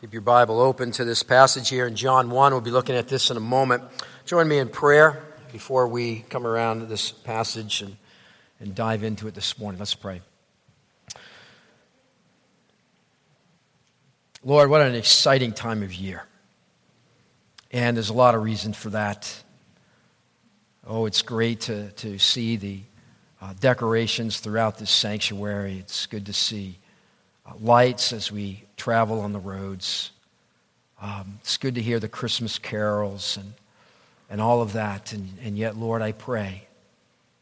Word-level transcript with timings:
Keep 0.00 0.14
your 0.14 0.22
Bible 0.22 0.60
open 0.60 0.92
to 0.92 1.04
this 1.04 1.22
passage 1.22 1.68
here 1.68 1.86
in 1.86 1.94
John 1.94 2.30
1. 2.30 2.52
We'll 2.52 2.62
be 2.62 2.70
looking 2.70 2.96
at 2.96 3.08
this 3.08 3.30
in 3.30 3.36
a 3.36 3.40
moment. 3.40 3.82
Join 4.24 4.48
me 4.48 4.56
in 4.56 4.70
prayer 4.70 5.22
before 5.52 5.88
we 5.88 6.20
come 6.30 6.46
around 6.46 6.80
to 6.80 6.86
this 6.86 7.12
passage 7.12 7.82
and, 7.82 7.98
and 8.60 8.74
dive 8.74 9.04
into 9.04 9.28
it 9.28 9.34
this 9.34 9.58
morning. 9.58 9.78
Let's 9.78 9.94
pray. 9.94 10.22
Lord, 14.42 14.70
what 14.70 14.80
an 14.80 14.94
exciting 14.94 15.52
time 15.52 15.82
of 15.82 15.92
year. 15.92 16.24
And 17.70 17.94
there's 17.94 18.08
a 18.08 18.14
lot 18.14 18.34
of 18.34 18.42
reason 18.42 18.72
for 18.72 18.88
that. 18.88 19.42
Oh, 20.86 21.04
it's 21.04 21.20
great 21.20 21.60
to, 21.62 21.90
to 21.90 22.18
see 22.18 22.56
the 22.56 22.80
uh, 23.42 23.52
decorations 23.60 24.40
throughout 24.40 24.78
this 24.78 24.90
sanctuary. 24.90 25.76
It's 25.76 26.06
good 26.06 26.24
to 26.24 26.32
see 26.32 26.78
lights 27.58 28.12
as 28.12 28.30
we 28.30 28.64
travel 28.76 29.20
on 29.20 29.32
the 29.32 29.38
roads. 29.38 30.10
Um, 31.00 31.38
it's 31.40 31.56
good 31.56 31.74
to 31.76 31.82
hear 31.82 31.98
the 31.98 32.08
Christmas 32.08 32.58
carols 32.58 33.36
and, 33.36 33.52
and 34.28 34.40
all 34.40 34.62
of 34.62 34.74
that. 34.74 35.12
And, 35.12 35.36
and 35.42 35.56
yet, 35.56 35.76
Lord, 35.76 36.02
I 36.02 36.12
pray 36.12 36.66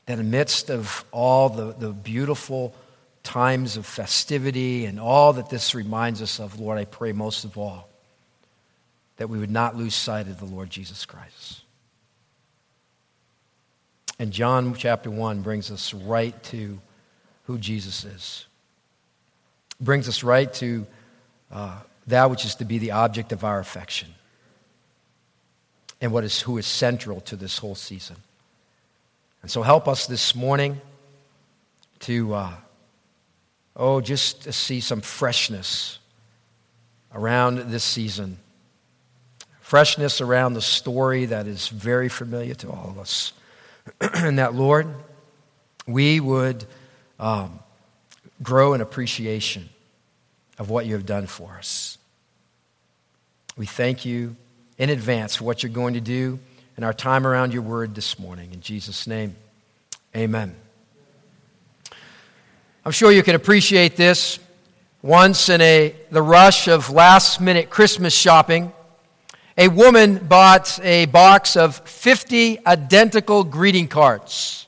that 0.07 0.19
amidst 0.19 0.71
of 0.71 1.05
all 1.11 1.49
the, 1.49 1.73
the 1.73 1.91
beautiful 1.91 2.75
times 3.23 3.77
of 3.77 3.85
festivity 3.85 4.87
and 4.87 4.99
all 4.99 5.35
that 5.35 5.51
this 5.51 5.75
reminds 5.75 6.23
us 6.23 6.41
of, 6.41 6.59
Lord, 6.59 6.79
I 6.79 6.85
pray 6.85 7.13
most 7.13 7.45
of 7.45 7.59
all 7.59 7.89
that 9.17 9.29
we 9.29 9.39
would 9.39 9.51
not 9.51 9.77
lose 9.77 9.95
sight 9.95 10.29
of 10.29 10.39
the 10.39 10.47
Lord 10.47 10.71
Jesus 10.71 11.05
Christ. 11.05 11.63
And 14.19 14.33
John 14.33 14.75
chapter 14.75 15.11
1 15.11 15.43
brings 15.43 15.71
us 15.71 15.93
right 15.93 16.41
to 16.45 16.81
who 17.45 17.59
Jesus 17.59 18.05
is 18.05 18.48
brings 19.81 20.09
us 20.09 20.23
right 20.23 20.53
to 20.55 20.87
uh, 21.51 21.79
that 22.09 22.31
which 22.31 22.45
is 22.45 22.57
to 22.57 22.65
be 22.65 22.79
the 22.79 22.93
object 22.93 23.33
of 23.33 23.45
our 23.45 23.59
affection 23.59 24.09
and 26.01 26.13
what 26.13 26.25
is 26.25 26.41
who 26.41 26.59
is 26.59 26.67
central 26.67 27.21
to 27.23 27.37
this 27.37 27.59
whole 27.59 27.75
season. 27.75 28.17
And 29.43 29.51
so 29.51 29.63
help 29.63 29.89
us 29.89 30.07
this 30.07 30.35
morning 30.35 30.81
to, 32.01 32.35
uh, 32.35 32.53
oh, 33.77 34.01
just 34.01 34.43
to 34.43 34.53
see 34.53 34.81
some 34.81 35.01
freshness 35.01 35.99
around 37.15 37.71
this 37.71 37.85
season. 37.85 38.39
Freshness 39.61 40.21
around 40.21 40.55
the 40.55 40.63
story 40.63 41.27
that 41.27 41.47
is 41.47 41.69
very 41.69 42.09
familiar 42.09 42.55
to 42.55 42.71
all 42.71 42.89
of 42.89 42.99
us. 42.99 43.33
and 44.01 44.39
that, 44.39 44.55
Lord, 44.55 44.87
we 45.87 46.21
would 46.21 46.65
um, 47.19 47.59
grow 48.43 48.75
in 48.75 48.81
appreciation 48.81 49.69
of 50.59 50.71
what 50.71 50.87
you 50.87 50.95
have 50.95 51.07
done 51.07 51.27
for 51.27 51.57
us. 51.59 51.99
We 53.57 53.67
thank 53.67 54.05
you 54.05 54.37
in 54.77 54.91
advance 54.91 55.37
for 55.37 55.45
what 55.45 55.63
you're 55.63 55.73
going 55.73 55.95
to 55.95 56.01
do 56.01 56.39
in 56.77 56.85
our 56.85 56.93
time 56.93 57.27
around 57.27 57.53
your 57.53 57.63
word 57.63 57.95
this 57.95 58.19
morning. 58.19 58.53
In 58.53 58.61
Jesus' 58.61 59.07
name, 59.07 59.35
amen. 60.17 60.55
I'm 62.85 62.93
sure 62.93 63.11
you 63.11 63.23
can 63.23 63.35
appreciate 63.35 63.97
this. 63.97 64.39
Once 65.03 65.49
in 65.49 65.61
a, 65.61 65.95
the 66.11 66.23
rush 66.23 66.69
of 66.69 66.91
last 66.91 67.41
minute 67.41 67.71
Christmas 67.71 68.15
shopping, 68.15 68.73
a 69.57 69.67
woman 69.69 70.19
bought 70.19 70.79
a 70.85 71.07
box 71.07 71.57
of 71.57 71.77
50 71.79 72.65
identical 72.65 73.43
greeting 73.43 73.89
cards. 73.89 74.67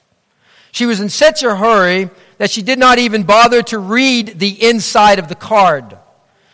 She 0.73 0.87
was 0.87 1.01
in 1.01 1.09
such 1.09 1.43
a 1.45 1.55
hurry 1.55 2.11
that 2.41 2.51
she 2.51 2.63
did 2.63 2.79
not 2.79 2.99
even 2.99 3.23
bother 3.23 3.63
to 3.63 3.79
read 3.79 4.39
the 4.39 4.67
inside 4.67 5.19
of 5.19 5.29
the 5.29 5.35
card. 5.35 5.99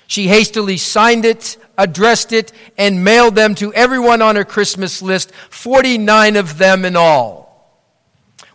She 0.09 0.27
hastily 0.27 0.79
signed 0.79 1.25
it, 1.25 1.57
addressed 1.79 2.33
it, 2.33 2.51
and 2.77 3.05
mailed 3.05 3.37
them 3.37 3.55
to 3.55 3.73
everyone 3.73 4.21
on 4.21 4.35
her 4.35 4.45
Christmas 4.45 5.01
list, 5.01 5.31
49 5.49 6.35
of 6.35 6.59
them 6.59 6.85
in 6.85 6.97
all. 6.97 7.87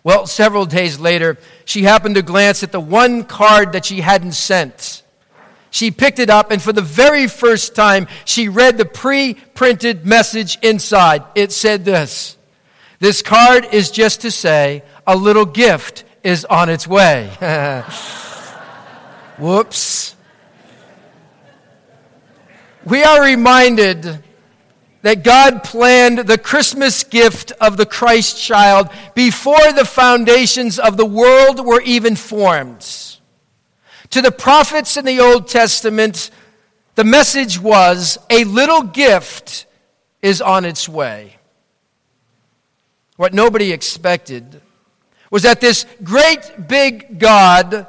Well, 0.03 0.27
several 0.27 0.65
days 0.65 0.99
later, 0.99 1.37
she 1.63 1.83
happened 1.83 2.15
to 2.15 2.21
glance 2.21 2.63
at 2.63 2.73
the 2.73 2.81
one 2.81 3.23
card 3.23 3.71
that 3.71 3.85
she 3.85 4.01
hadn't 4.01 4.33
sent. 4.33 5.01
She 5.69 5.89
picked 5.89 6.19
it 6.19 6.29
up, 6.29 6.51
and 6.51 6.61
for 6.61 6.73
the 6.73 6.81
very 6.81 7.27
first 7.27 7.75
time, 7.75 8.07
she 8.25 8.49
read 8.49 8.77
the 8.77 8.83
pre 8.83 9.35
printed 9.35 10.05
message 10.05 10.59
inside. 10.61 11.23
It 11.35 11.53
said 11.53 11.85
this 11.85 12.35
This 12.99 13.21
card 13.21 13.69
is 13.71 13.89
just 13.89 14.19
to 14.21 14.31
say 14.31 14.83
a 15.07 15.15
little 15.15 15.45
gift 15.45 16.03
is 16.23 16.45
on 16.45 16.69
its 16.69 16.87
way. 16.87 17.29
Whoops. 19.37 20.15
We 22.85 23.03
are 23.03 23.23
reminded 23.23 24.23
that 25.01 25.23
God 25.23 25.63
planned 25.63 26.19
the 26.19 26.37
Christmas 26.37 27.03
gift 27.03 27.51
of 27.59 27.77
the 27.77 27.85
Christ 27.85 28.41
child 28.41 28.89
before 29.15 29.71
the 29.73 29.85
foundations 29.85 30.77
of 30.77 30.97
the 30.97 31.05
world 31.05 31.65
were 31.65 31.81
even 31.81 32.15
formed. 32.15 33.17
To 34.11 34.21
the 34.21 34.31
prophets 34.31 34.97
in 34.97 35.05
the 35.05 35.19
Old 35.19 35.47
Testament, 35.47 36.29
the 36.95 37.03
message 37.03 37.59
was 37.59 38.19
a 38.29 38.43
little 38.43 38.83
gift 38.83 39.65
is 40.21 40.41
on 40.41 40.65
its 40.65 40.87
way. 40.87 41.37
What 43.15 43.33
nobody 43.33 43.71
expected 43.71 44.61
was 45.31 45.43
that 45.43 45.61
this 45.61 45.87
great 46.03 46.67
big 46.67 47.17
God 47.17 47.87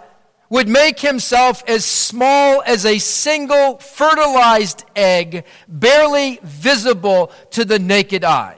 would 0.48 0.68
make 0.68 1.00
himself 1.00 1.64
as 1.66 1.84
small 1.84 2.62
as 2.66 2.86
a 2.86 2.98
single 2.98 3.78
fertilized 3.78 4.84
egg, 4.94 5.44
barely 5.66 6.38
visible 6.42 7.32
to 7.50 7.64
the 7.64 7.78
naked 7.78 8.22
eye. 8.22 8.56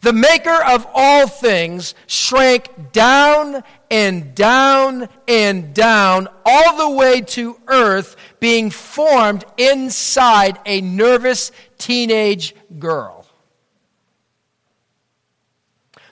The 0.00 0.12
maker 0.12 0.62
of 0.64 0.86
all 0.94 1.26
things 1.26 1.94
shrank 2.06 2.92
down 2.92 3.62
and 3.90 4.34
down 4.34 5.08
and 5.26 5.74
down 5.74 6.28
all 6.44 6.76
the 6.76 6.96
way 6.96 7.20
to 7.20 7.60
earth, 7.66 8.16
being 8.40 8.70
formed 8.70 9.44
inside 9.56 10.58
a 10.64 10.80
nervous 10.80 11.52
teenage 11.78 12.54
girl. 12.78 13.17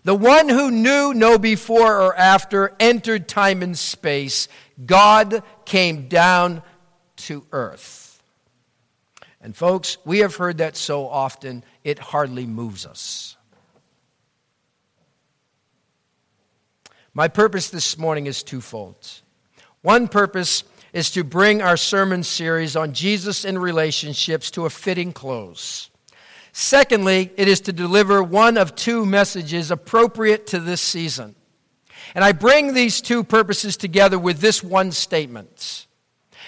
The 0.07 0.15
one 0.15 0.49
who 0.49 0.71
knew 0.71 1.13
no 1.15 1.37
before 1.37 2.01
or 2.01 2.17
after 2.17 2.73
entered 2.79 3.27
time 3.27 3.61
and 3.61 3.77
space. 3.77 4.47
God 4.87 5.43
came 5.65 6.07
down 6.07 6.63
to 7.17 7.45
earth. 7.51 8.23
And 9.41 9.57
folks, 9.57 9.99
we 10.05 10.21
have 10.21 10.37
heard 10.37 10.59
that 10.59 10.77
so 10.77 11.09
often, 11.09 11.65
it 11.83 11.99
hardly 11.99 12.47
moves 12.47 12.87
us. 12.87 13.37
My 17.13 17.27
purpose 17.27 17.71
this 17.71 17.99
morning 17.99 18.29
is 18.29 18.45
twofold. 18.45 19.11
One 19.83 20.07
purpose 20.07 20.63
is 20.93 21.11
to 21.11 21.25
bring 21.25 21.63
our 21.63 21.77
sermon 21.77 22.23
series 22.23 22.77
on 22.77 22.93
Jesus 22.93 23.45
and 23.45 23.61
relationships 23.61 24.53
to 24.53 24.67
a 24.67 24.71
fitting 24.71 25.13
close. 25.13 25.91
Secondly, 26.59 27.31
it 27.37 27.49
is 27.49 27.61
to 27.61 27.73
deliver 27.75 28.23
one 28.23 28.57
of 28.57 28.75
two 28.75 29.05
messages 29.05 29.71
appropriate 29.71 30.47
to 30.47 30.59
this 30.59 30.81
season. 30.81 31.35
And 32.15 32.25
I 32.25 32.33
bring 32.33 32.73
these 32.73 33.03
two 33.03 33.25
purposes 33.25 33.77
together 33.77 34.19
with 34.19 34.39
this 34.39 34.65
one 34.65 34.91
statement. 34.93 35.87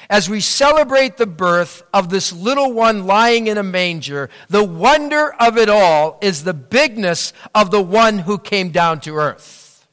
As 0.08 0.30
we 0.30 0.40
celebrate 0.40 1.18
the 1.18 1.26
birth 1.26 1.82
of 1.92 2.08
this 2.08 2.32
little 2.32 2.72
one 2.72 3.04
lying 3.04 3.48
in 3.48 3.58
a 3.58 3.62
manger, 3.62 4.30
the 4.48 4.64
wonder 4.64 5.34
of 5.34 5.58
it 5.58 5.68
all 5.68 6.18
is 6.22 6.42
the 6.42 6.54
bigness 6.54 7.34
of 7.54 7.70
the 7.70 7.82
one 7.82 8.20
who 8.20 8.38
came 8.38 8.70
down 8.70 9.00
to 9.00 9.16
earth. 9.16 9.86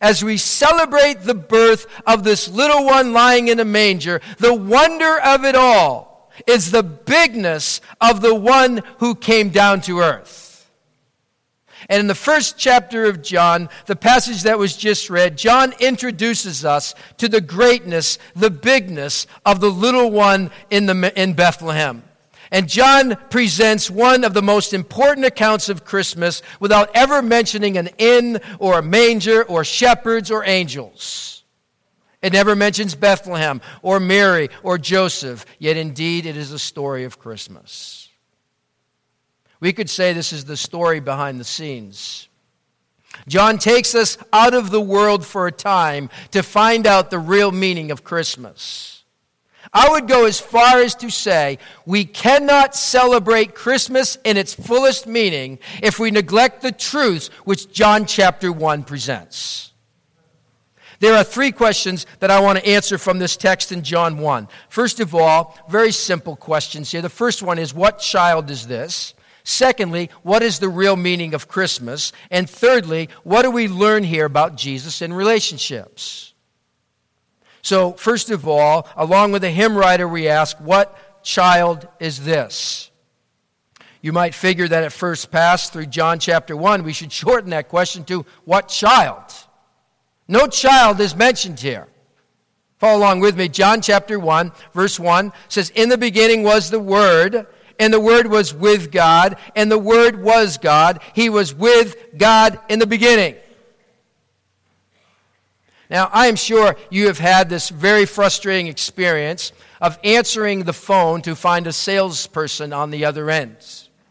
As 0.00 0.24
we 0.24 0.38
celebrate 0.38 1.24
the 1.24 1.34
birth 1.34 1.86
of 2.06 2.24
this 2.24 2.48
little 2.48 2.86
one 2.86 3.12
lying 3.12 3.48
in 3.48 3.60
a 3.60 3.66
manger, 3.66 4.22
the 4.38 4.54
wonder 4.54 5.20
of 5.20 5.44
it 5.44 5.56
all 5.56 6.07
is 6.46 6.70
the 6.70 6.82
bigness 6.82 7.80
of 8.00 8.20
the 8.20 8.34
one 8.34 8.82
who 8.98 9.14
came 9.14 9.50
down 9.50 9.80
to 9.82 10.00
earth. 10.00 10.48
And 11.88 12.00
in 12.00 12.06
the 12.06 12.14
first 12.14 12.58
chapter 12.58 13.04
of 13.04 13.22
John, 13.22 13.68
the 13.86 13.96
passage 13.96 14.42
that 14.42 14.58
was 14.58 14.76
just 14.76 15.08
read, 15.08 15.38
John 15.38 15.72
introduces 15.78 16.64
us 16.64 16.94
to 17.18 17.28
the 17.28 17.40
greatness, 17.40 18.18
the 18.34 18.50
bigness 18.50 19.26
of 19.46 19.60
the 19.60 19.70
little 19.70 20.10
one 20.10 20.50
in, 20.70 20.86
the, 20.86 21.12
in 21.20 21.34
Bethlehem. 21.34 22.02
And 22.50 22.68
John 22.68 23.16
presents 23.30 23.90
one 23.90 24.24
of 24.24 24.34
the 24.34 24.42
most 24.42 24.72
important 24.72 25.26
accounts 25.26 25.68
of 25.68 25.84
Christmas 25.84 26.42
without 26.60 26.90
ever 26.94 27.22
mentioning 27.22 27.76
an 27.76 27.90
inn 27.98 28.40
or 28.58 28.78
a 28.78 28.82
manger 28.82 29.44
or 29.44 29.64
shepherds 29.64 30.30
or 30.30 30.44
angels. 30.44 31.37
It 32.20 32.32
never 32.32 32.56
mentions 32.56 32.94
Bethlehem 32.94 33.60
or 33.82 34.00
Mary 34.00 34.50
or 34.62 34.76
Joseph, 34.78 35.46
yet 35.58 35.76
indeed 35.76 36.26
it 36.26 36.36
is 36.36 36.50
a 36.50 36.58
story 36.58 37.04
of 37.04 37.18
Christmas. 37.18 38.08
We 39.60 39.72
could 39.72 39.90
say 39.90 40.12
this 40.12 40.32
is 40.32 40.44
the 40.44 40.56
story 40.56 41.00
behind 41.00 41.38
the 41.40 41.44
scenes. 41.44 42.28
John 43.26 43.58
takes 43.58 43.94
us 43.94 44.18
out 44.32 44.54
of 44.54 44.70
the 44.70 44.80
world 44.80 45.24
for 45.24 45.46
a 45.46 45.52
time 45.52 46.10
to 46.32 46.42
find 46.42 46.86
out 46.86 47.10
the 47.10 47.18
real 47.18 47.52
meaning 47.52 47.90
of 47.90 48.04
Christmas. 48.04 49.02
I 49.72 49.88
would 49.90 50.08
go 50.08 50.24
as 50.24 50.40
far 50.40 50.80
as 50.80 50.94
to 50.96 51.10
say 51.10 51.58
we 51.84 52.04
cannot 52.04 52.74
celebrate 52.74 53.54
Christmas 53.54 54.16
in 54.24 54.36
its 54.36 54.54
fullest 54.54 55.06
meaning 55.06 55.58
if 55.82 55.98
we 55.98 56.10
neglect 56.10 56.62
the 56.62 56.72
truths 56.72 57.28
which 57.44 57.70
John 57.70 58.06
chapter 58.06 58.50
1 58.50 58.84
presents. 58.84 59.72
There 61.00 61.14
are 61.14 61.24
three 61.24 61.52
questions 61.52 62.06
that 62.18 62.30
I 62.30 62.40
want 62.40 62.58
to 62.58 62.66
answer 62.66 62.98
from 62.98 63.18
this 63.18 63.36
text 63.36 63.70
in 63.70 63.82
John 63.82 64.18
1. 64.18 64.48
First 64.68 64.98
of 64.98 65.14
all, 65.14 65.56
very 65.68 65.92
simple 65.92 66.34
questions 66.34 66.90
here. 66.90 67.02
The 67.02 67.08
first 67.08 67.42
one 67.42 67.58
is 67.58 67.72
What 67.72 68.00
child 68.00 68.50
is 68.50 68.66
this? 68.66 69.14
Secondly, 69.44 70.10
what 70.22 70.42
is 70.42 70.58
the 70.58 70.68
real 70.68 70.96
meaning 70.96 71.32
of 71.32 71.48
Christmas? 71.48 72.12
And 72.30 72.50
thirdly, 72.50 73.08
what 73.22 73.42
do 73.42 73.50
we 73.50 73.66
learn 73.66 74.04
here 74.04 74.26
about 74.26 74.56
Jesus 74.56 75.00
in 75.00 75.12
relationships? 75.12 76.34
So, 77.62 77.92
first 77.92 78.30
of 78.30 78.46
all, 78.46 78.88
along 78.96 79.32
with 79.32 79.42
the 79.42 79.50
hymn 79.50 79.76
writer, 79.76 80.06
we 80.08 80.28
ask, 80.28 80.58
What 80.58 81.22
child 81.22 81.88
is 82.00 82.24
this? 82.24 82.90
You 84.00 84.12
might 84.12 84.34
figure 84.34 84.68
that 84.68 84.84
at 84.84 84.92
first 84.92 85.30
pass 85.30 85.70
through 85.70 85.86
John 85.86 86.18
chapter 86.18 86.56
1, 86.56 86.82
we 86.82 86.92
should 86.92 87.12
shorten 87.12 87.50
that 87.50 87.68
question 87.68 88.04
to, 88.04 88.26
What 88.44 88.68
child? 88.68 89.27
No 90.28 90.46
child 90.46 91.00
is 91.00 91.16
mentioned 91.16 91.58
here. 91.58 91.88
Follow 92.78 92.98
along 92.98 93.20
with 93.20 93.36
me. 93.36 93.48
John 93.48 93.80
chapter 93.80 94.20
1, 94.20 94.52
verse 94.72 95.00
1 95.00 95.32
says, 95.48 95.70
In 95.70 95.88
the 95.88 95.98
beginning 95.98 96.44
was 96.44 96.70
the 96.70 96.78
Word, 96.78 97.46
and 97.80 97.92
the 97.92 97.98
Word 97.98 98.28
was 98.28 98.54
with 98.54 98.92
God, 98.92 99.36
and 99.56 99.70
the 99.70 99.78
Word 99.78 100.22
was 100.22 100.58
God. 100.58 101.00
He 101.14 101.28
was 101.28 101.54
with 101.54 101.96
God 102.16 102.60
in 102.68 102.78
the 102.78 102.86
beginning. 102.86 103.36
Now, 105.90 106.10
I 106.12 106.26
am 106.26 106.36
sure 106.36 106.76
you 106.90 107.06
have 107.06 107.18
had 107.18 107.48
this 107.48 107.70
very 107.70 108.04
frustrating 108.04 108.66
experience 108.66 109.52
of 109.80 109.98
answering 110.04 110.64
the 110.64 110.72
phone 110.72 111.22
to 111.22 111.34
find 111.34 111.66
a 111.66 111.72
salesperson 111.72 112.72
on 112.72 112.90
the 112.90 113.04
other 113.04 113.30
end. 113.30 113.56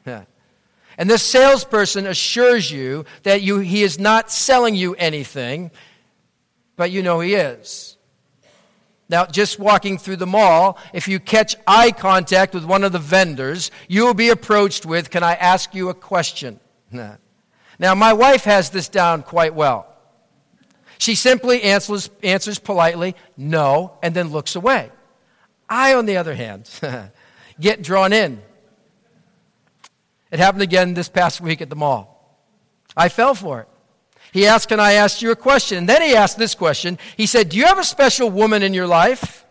And 0.99 1.07
this 1.07 1.21
salesperson 1.21 2.07
assures 2.07 2.71
you 2.71 3.05
that 3.21 3.43
you, 3.43 3.59
he 3.59 3.83
is 3.83 3.99
not 3.99 4.31
selling 4.31 4.73
you 4.73 4.95
anything, 4.95 5.69
but 6.77 6.91
you 6.91 7.03
know 7.03 7.19
he 7.19 7.33
is. 7.33 7.97
Now, 9.09 9.25
just 9.25 9.57
walking 9.57 9.97
through 9.97 10.18
the 10.18 10.27
mall, 10.27 10.77
if 10.94 11.07
you 11.07 11.19
catch 11.19 11.56
eye 11.65 11.91
contact 11.91 12.53
with 12.53 12.65
one 12.65 12.83
of 12.83 12.91
the 12.91 13.00
vendors, 13.00 13.71
you 13.88 14.06
will 14.06 14.13
be 14.13 14.29
approached 14.29 14.85
with, 14.85 15.09
Can 15.09 15.24
I 15.24 15.33
ask 15.35 15.74
you 15.75 15.89
a 15.89 15.94
question? 15.94 16.62
Now, 17.79 17.94
my 17.94 18.12
wife 18.13 18.45
has 18.45 18.71
this 18.71 18.89
down 18.89 19.21
quite 19.21 19.53
well. 19.53 19.85
She 20.97 21.13
simply 21.13 21.62
answers, 21.62 22.09
answers 22.24 22.57
politely, 22.57 23.15
no, 23.38 24.00
and 24.01 24.15
then 24.15 24.29
looks 24.29 24.56
away. 24.56 24.89
I, 25.69 25.94
on 25.94 26.07
the 26.07 26.18
other 26.18 26.33
hand, 26.33 26.68
get 27.59 27.83
drawn 27.83 28.13
in. 28.13 28.41
It 30.31 30.39
happened 30.39 30.63
again 30.63 30.95
this 30.95 31.07
past 31.07 31.39
week 31.39 31.62
at 31.62 31.69
the 31.69 31.75
mall. 31.75 32.41
I 32.95 33.09
fell 33.09 33.35
for 33.35 33.62
it. 33.62 33.68
He 34.31 34.45
asked, 34.45 34.69
Can 34.69 34.79
I 34.79 34.94
ask 34.94 35.21
you 35.21 35.31
a 35.31 35.35
question? 35.35 35.79
And 35.79 35.89
then 35.89 36.01
he 36.01 36.15
asked 36.15 36.38
this 36.38 36.56
question. 36.56 36.97
He 37.15 37.25
said, 37.25 37.50
Do 37.50 37.57
you 37.57 37.65
have 37.65 37.79
a 37.79 37.83
special 37.83 38.29
woman 38.29 38.63
in 38.63 38.74
your 38.74 38.88
life? 38.88 39.45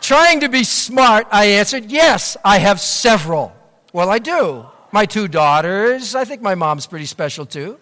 Trying 0.00 0.40
to 0.40 0.48
be 0.48 0.64
smart, 0.64 1.26
I 1.30 1.46
answered, 1.46 1.86
Yes, 1.86 2.36
I 2.44 2.58
have 2.58 2.80
several. 2.80 3.54
Well, 3.92 4.10
I 4.10 4.18
do. 4.18 4.66
My 4.92 5.06
two 5.06 5.28
daughters. 5.28 6.14
I 6.14 6.24
think 6.24 6.42
my 6.42 6.54
mom's 6.54 6.86
pretty 6.86 7.06
special 7.06 7.46
too. 7.46 7.78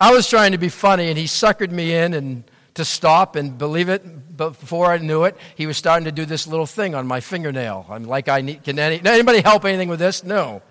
I 0.00 0.12
was 0.12 0.28
trying 0.28 0.52
to 0.52 0.58
be 0.58 0.68
funny, 0.68 1.10
and 1.10 1.18
he 1.18 1.26
suckered 1.26 1.70
me 1.70 1.94
in 1.94 2.14
and 2.14 2.44
to 2.74 2.84
stop 2.84 3.36
and 3.36 3.56
believe 3.56 3.88
it. 3.88 4.36
Before 4.36 4.90
I 4.90 4.98
knew 4.98 5.24
it, 5.24 5.36
he 5.54 5.66
was 5.66 5.76
starting 5.76 6.06
to 6.06 6.12
do 6.12 6.24
this 6.24 6.46
little 6.46 6.66
thing 6.66 6.94
on 6.94 7.06
my 7.06 7.20
fingernail. 7.20 7.86
I'm 7.88 8.04
like, 8.04 8.28
I 8.28 8.40
need. 8.40 8.64
Can 8.64 8.78
any, 8.78 9.00
anybody 9.04 9.42
help 9.42 9.64
anything 9.64 9.88
with 9.88 9.98
this? 9.98 10.24
No. 10.24 10.62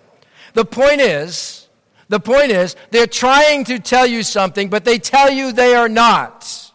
The 0.54 0.66
point 0.66 1.02
is, 1.02 1.68
the 2.10 2.20
point 2.20 2.52
is, 2.52 2.76
they're 2.90 3.08
trying 3.08 3.64
to 3.66 3.80
tell 3.80 4.06
you 4.06 4.24
something, 4.24 4.70
but 4.70 4.84
they 4.84 5.00
tell 5.00 5.32
you 5.32 5.52
they 5.52 5.76
are 5.76 5.90
not. 5.90 6.72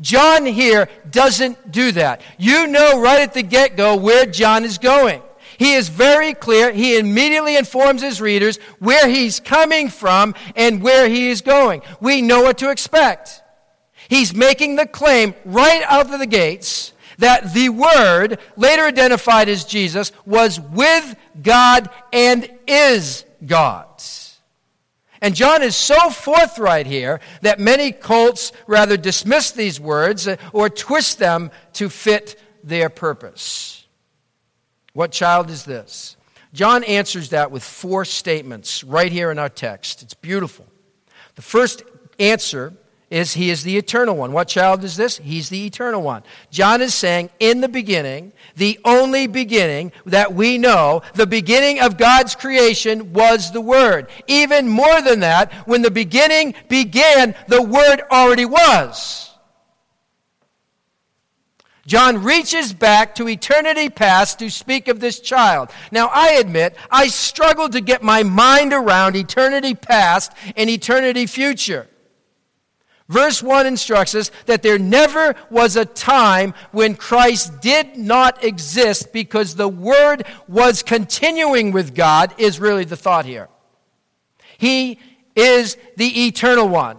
John 0.00 0.46
here 0.46 0.88
doesn't 1.10 1.72
do 1.72 1.92
that. 1.92 2.22
You 2.38 2.66
know 2.66 3.00
right 3.00 3.20
at 3.20 3.34
the 3.34 3.42
get 3.42 3.76
go 3.76 3.96
where 3.96 4.26
John 4.26 4.64
is 4.64 4.78
going. 4.78 5.22
He 5.58 5.74
is 5.74 5.90
very 5.90 6.32
clear. 6.32 6.72
He 6.72 6.98
immediately 6.98 7.56
informs 7.56 8.00
his 8.00 8.20
readers 8.20 8.58
where 8.78 9.08
he's 9.08 9.40
coming 9.40 9.90
from 9.90 10.34
and 10.56 10.82
where 10.82 11.06
he 11.06 11.28
is 11.28 11.42
going. 11.42 11.82
We 12.00 12.22
know 12.22 12.42
what 12.42 12.56
to 12.58 12.70
expect. 12.70 13.42
He's 14.08 14.34
making 14.34 14.76
the 14.76 14.86
claim 14.86 15.34
right 15.44 15.82
out 15.86 16.12
of 16.12 16.18
the 16.18 16.26
gates 16.26 16.94
that 17.20 17.54
the 17.54 17.68
Word, 17.68 18.38
later 18.56 18.82
identified 18.82 19.48
as 19.48 19.64
Jesus, 19.64 20.12
was 20.26 20.60
with 20.60 21.16
God 21.40 21.88
and 22.12 22.50
is 22.66 23.24
God. 23.46 23.86
And 25.22 25.34
John 25.34 25.62
is 25.62 25.76
so 25.76 26.10
forthright 26.10 26.86
here 26.86 27.20
that 27.42 27.60
many 27.60 27.92
cults 27.92 28.52
rather 28.66 28.96
dismiss 28.96 29.50
these 29.50 29.78
words 29.78 30.26
uh, 30.26 30.36
or 30.52 30.70
twist 30.70 31.18
them 31.18 31.50
to 31.74 31.88
fit 31.90 32.40
their 32.64 32.88
purpose. 32.88 33.86
What 34.92 35.12
child 35.12 35.50
is 35.50 35.64
this? 35.64 36.16
John 36.52 36.82
answers 36.84 37.28
that 37.30 37.50
with 37.50 37.62
four 37.62 38.04
statements 38.04 38.82
right 38.82 39.12
here 39.12 39.30
in 39.30 39.38
our 39.38 39.48
text. 39.48 40.02
It's 40.02 40.14
beautiful. 40.14 40.66
The 41.36 41.42
first 41.42 41.82
answer 42.18 42.72
is 43.10 43.34
He 43.34 43.50
is 43.50 43.64
the 43.64 43.76
eternal 43.76 44.16
one. 44.16 44.32
What 44.32 44.48
child 44.48 44.84
is 44.84 44.96
this? 44.96 45.18
He's 45.18 45.48
the 45.48 45.66
eternal 45.66 46.00
one. 46.00 46.22
John 46.50 46.80
is 46.80 46.94
saying, 46.94 47.30
in 47.40 47.60
the 47.60 47.68
beginning, 47.68 48.32
the 48.56 48.78
only 48.84 49.26
beginning 49.26 49.92
that 50.06 50.32
we 50.32 50.58
know, 50.58 51.02
the 51.14 51.26
beginning 51.26 51.80
of 51.80 51.98
God's 51.98 52.36
creation 52.36 53.12
was 53.12 53.50
the 53.50 53.60
Word. 53.60 54.08
Even 54.28 54.68
more 54.68 55.02
than 55.02 55.20
that, 55.20 55.52
when 55.66 55.82
the 55.82 55.90
beginning 55.90 56.54
began, 56.68 57.34
the 57.48 57.62
Word 57.62 58.02
already 58.10 58.44
was. 58.44 59.26
John 61.86 62.22
reaches 62.22 62.72
back 62.72 63.16
to 63.16 63.28
eternity 63.28 63.88
past 63.88 64.38
to 64.38 64.48
speak 64.48 64.86
of 64.86 65.00
this 65.00 65.18
child. 65.18 65.70
Now, 65.90 66.06
I 66.12 66.34
admit, 66.34 66.76
I 66.88 67.08
struggle 67.08 67.68
to 67.68 67.80
get 67.80 68.00
my 68.00 68.22
mind 68.22 68.72
around 68.72 69.16
eternity 69.16 69.74
past 69.74 70.30
and 70.56 70.70
eternity 70.70 71.26
future. 71.26 71.88
Verse 73.10 73.42
1 73.42 73.66
instructs 73.66 74.14
us 74.14 74.30
that 74.46 74.62
there 74.62 74.78
never 74.78 75.34
was 75.50 75.74
a 75.74 75.84
time 75.84 76.54
when 76.70 76.94
Christ 76.94 77.60
did 77.60 77.96
not 77.96 78.44
exist 78.44 79.12
because 79.12 79.56
the 79.56 79.68
Word 79.68 80.24
was 80.46 80.84
continuing 80.84 81.72
with 81.72 81.96
God, 81.96 82.32
is 82.38 82.60
really 82.60 82.84
the 82.84 82.96
thought 82.96 83.26
here. 83.26 83.48
He 84.58 85.00
is 85.34 85.76
the 85.96 86.26
eternal 86.26 86.68
one. 86.68 86.98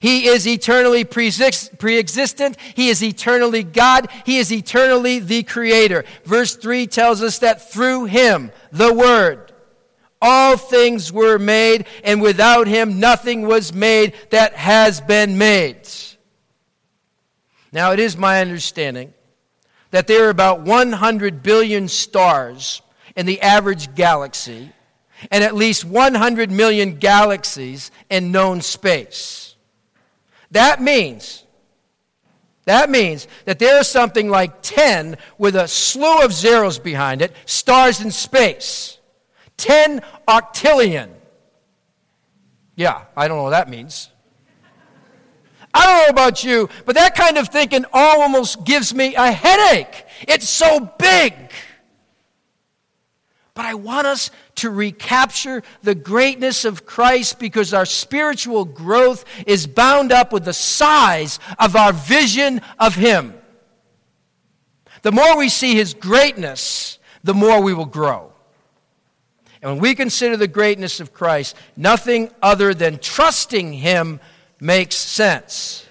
He 0.00 0.26
is 0.26 0.46
eternally 0.48 1.04
pre 1.04 1.28
existent. 1.28 2.56
He 2.74 2.88
is 2.88 3.02
eternally 3.02 3.62
God. 3.62 4.08
He 4.24 4.38
is 4.38 4.50
eternally 4.50 5.18
the 5.18 5.42
Creator. 5.42 6.04
Verse 6.24 6.56
3 6.56 6.86
tells 6.86 7.22
us 7.22 7.40
that 7.40 7.70
through 7.70 8.06
Him, 8.06 8.52
the 8.72 8.94
Word, 8.94 9.45
all 10.20 10.56
things 10.56 11.12
were 11.12 11.38
made, 11.38 11.86
and 12.02 12.22
without 12.22 12.66
Him, 12.66 12.98
nothing 13.00 13.46
was 13.46 13.72
made 13.72 14.14
that 14.30 14.54
has 14.54 15.00
been 15.00 15.38
made. 15.38 15.88
Now, 17.72 17.92
it 17.92 17.98
is 17.98 18.16
my 18.16 18.40
understanding 18.40 19.12
that 19.90 20.06
there 20.06 20.26
are 20.26 20.30
about 20.30 20.60
100 20.60 21.42
billion 21.42 21.88
stars 21.88 22.82
in 23.14 23.26
the 23.26 23.40
average 23.40 23.94
galaxy, 23.94 24.72
and 25.30 25.42
at 25.42 25.54
least 25.54 25.84
100 25.84 26.50
million 26.50 26.96
galaxies 26.96 27.90
in 28.10 28.32
known 28.32 28.60
space. 28.60 29.54
That 30.50 30.80
means, 30.80 31.44
that 32.64 32.90
means 32.90 33.26
that 33.44 33.58
there 33.58 33.78
is 33.80 33.88
something 33.88 34.28
like 34.28 34.62
10 34.62 35.16
with 35.38 35.56
a 35.56 35.68
slew 35.68 36.22
of 36.22 36.32
zeros 36.32 36.78
behind 36.78 37.22
it, 37.22 37.32
stars 37.46 38.00
in 38.00 38.10
space. 38.10 38.95
10 39.56 40.02
octillion. 40.28 41.10
Yeah, 42.74 43.04
I 43.16 43.26
don't 43.28 43.38
know 43.38 43.44
what 43.44 43.50
that 43.50 43.70
means. 43.70 44.10
I 45.72 45.84
don't 45.84 46.06
know 46.06 46.22
about 46.22 46.42
you, 46.42 46.70
but 46.86 46.94
that 46.94 47.14
kind 47.14 47.36
of 47.36 47.48
thinking 47.48 47.84
almost 47.92 48.64
gives 48.64 48.94
me 48.94 49.14
a 49.14 49.30
headache. 49.30 50.06
It's 50.26 50.48
so 50.48 50.90
big. 50.98 51.34
But 53.52 53.64
I 53.64 53.74
want 53.74 54.06
us 54.06 54.30
to 54.56 54.70
recapture 54.70 55.62
the 55.82 55.94
greatness 55.94 56.64
of 56.64 56.84
Christ 56.84 57.38
because 57.38 57.72
our 57.72 57.86
spiritual 57.86 58.66
growth 58.66 59.24
is 59.46 59.66
bound 59.66 60.12
up 60.12 60.32
with 60.32 60.44
the 60.44 60.52
size 60.52 61.38
of 61.58 61.74
our 61.74 61.92
vision 61.92 62.60
of 62.78 62.94
Him. 62.94 63.34
The 65.02 65.12
more 65.12 65.38
we 65.38 65.48
see 65.48 65.74
His 65.74 65.94
greatness, 65.94 66.98
the 67.24 67.34
more 67.34 67.62
we 67.62 67.72
will 67.72 67.86
grow. 67.86 68.32
And 69.66 69.74
when 69.74 69.82
we 69.82 69.96
consider 69.96 70.36
the 70.36 70.46
greatness 70.46 71.00
of 71.00 71.12
Christ, 71.12 71.56
nothing 71.76 72.30
other 72.40 72.72
than 72.72 73.00
trusting 73.00 73.72
Him 73.72 74.20
makes 74.60 74.94
sense. 74.94 75.84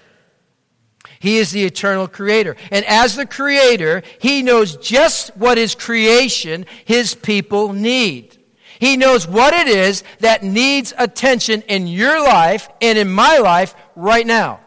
He 1.18 1.36
is 1.36 1.50
the 1.50 1.66
eternal 1.66 2.08
creator. 2.08 2.56
And 2.70 2.86
as 2.86 3.16
the 3.16 3.26
creator, 3.26 4.02
he 4.18 4.42
knows 4.42 4.76
just 4.78 5.36
what 5.36 5.58
his 5.58 5.74
creation, 5.74 6.64
his 6.86 7.14
people 7.14 7.74
need. 7.74 8.38
He 8.78 8.96
knows 8.96 9.28
what 9.28 9.52
it 9.52 9.68
is 9.68 10.04
that 10.20 10.42
needs 10.42 10.94
attention 10.96 11.60
in 11.68 11.86
your 11.86 12.18
life 12.22 12.70
and 12.80 12.96
in 12.96 13.10
my 13.10 13.36
life 13.38 13.74
right 13.94 14.26
now. 14.26 14.60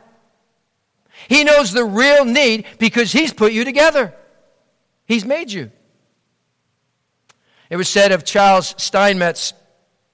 He 1.28 1.44
knows 1.44 1.72
the 1.72 1.86
real 1.86 2.26
need 2.26 2.66
because 2.78 3.12
he's 3.12 3.34
put 3.34 3.54
you 3.54 3.66
together. 3.66 4.14
He's 5.08 5.26
made 5.26 5.52
you. 5.52 5.72
It 7.70 7.78
was 7.78 7.88
said 7.88 8.12
of 8.12 8.24
Charles 8.24 8.74
Steinmetz, 8.78 9.54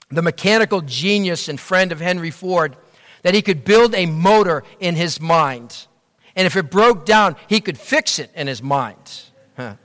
the 0.09 0.21
mechanical 0.21 0.81
genius 0.81 1.47
and 1.47 1.59
friend 1.59 1.91
of 1.91 1.99
Henry 1.99 2.31
Ford, 2.31 2.75
that 3.23 3.33
he 3.33 3.41
could 3.41 3.63
build 3.63 3.95
a 3.95 4.05
motor 4.05 4.63
in 4.79 4.95
his 4.95 5.19
mind. 5.19 5.87
And 6.35 6.45
if 6.45 6.55
it 6.55 6.69
broke 6.69 7.05
down, 7.05 7.35
he 7.47 7.61
could 7.61 7.77
fix 7.77 8.19
it 8.19 8.29
in 8.35 8.47
his 8.47 8.61
mind. 8.61 9.21
Huh. 9.55 9.75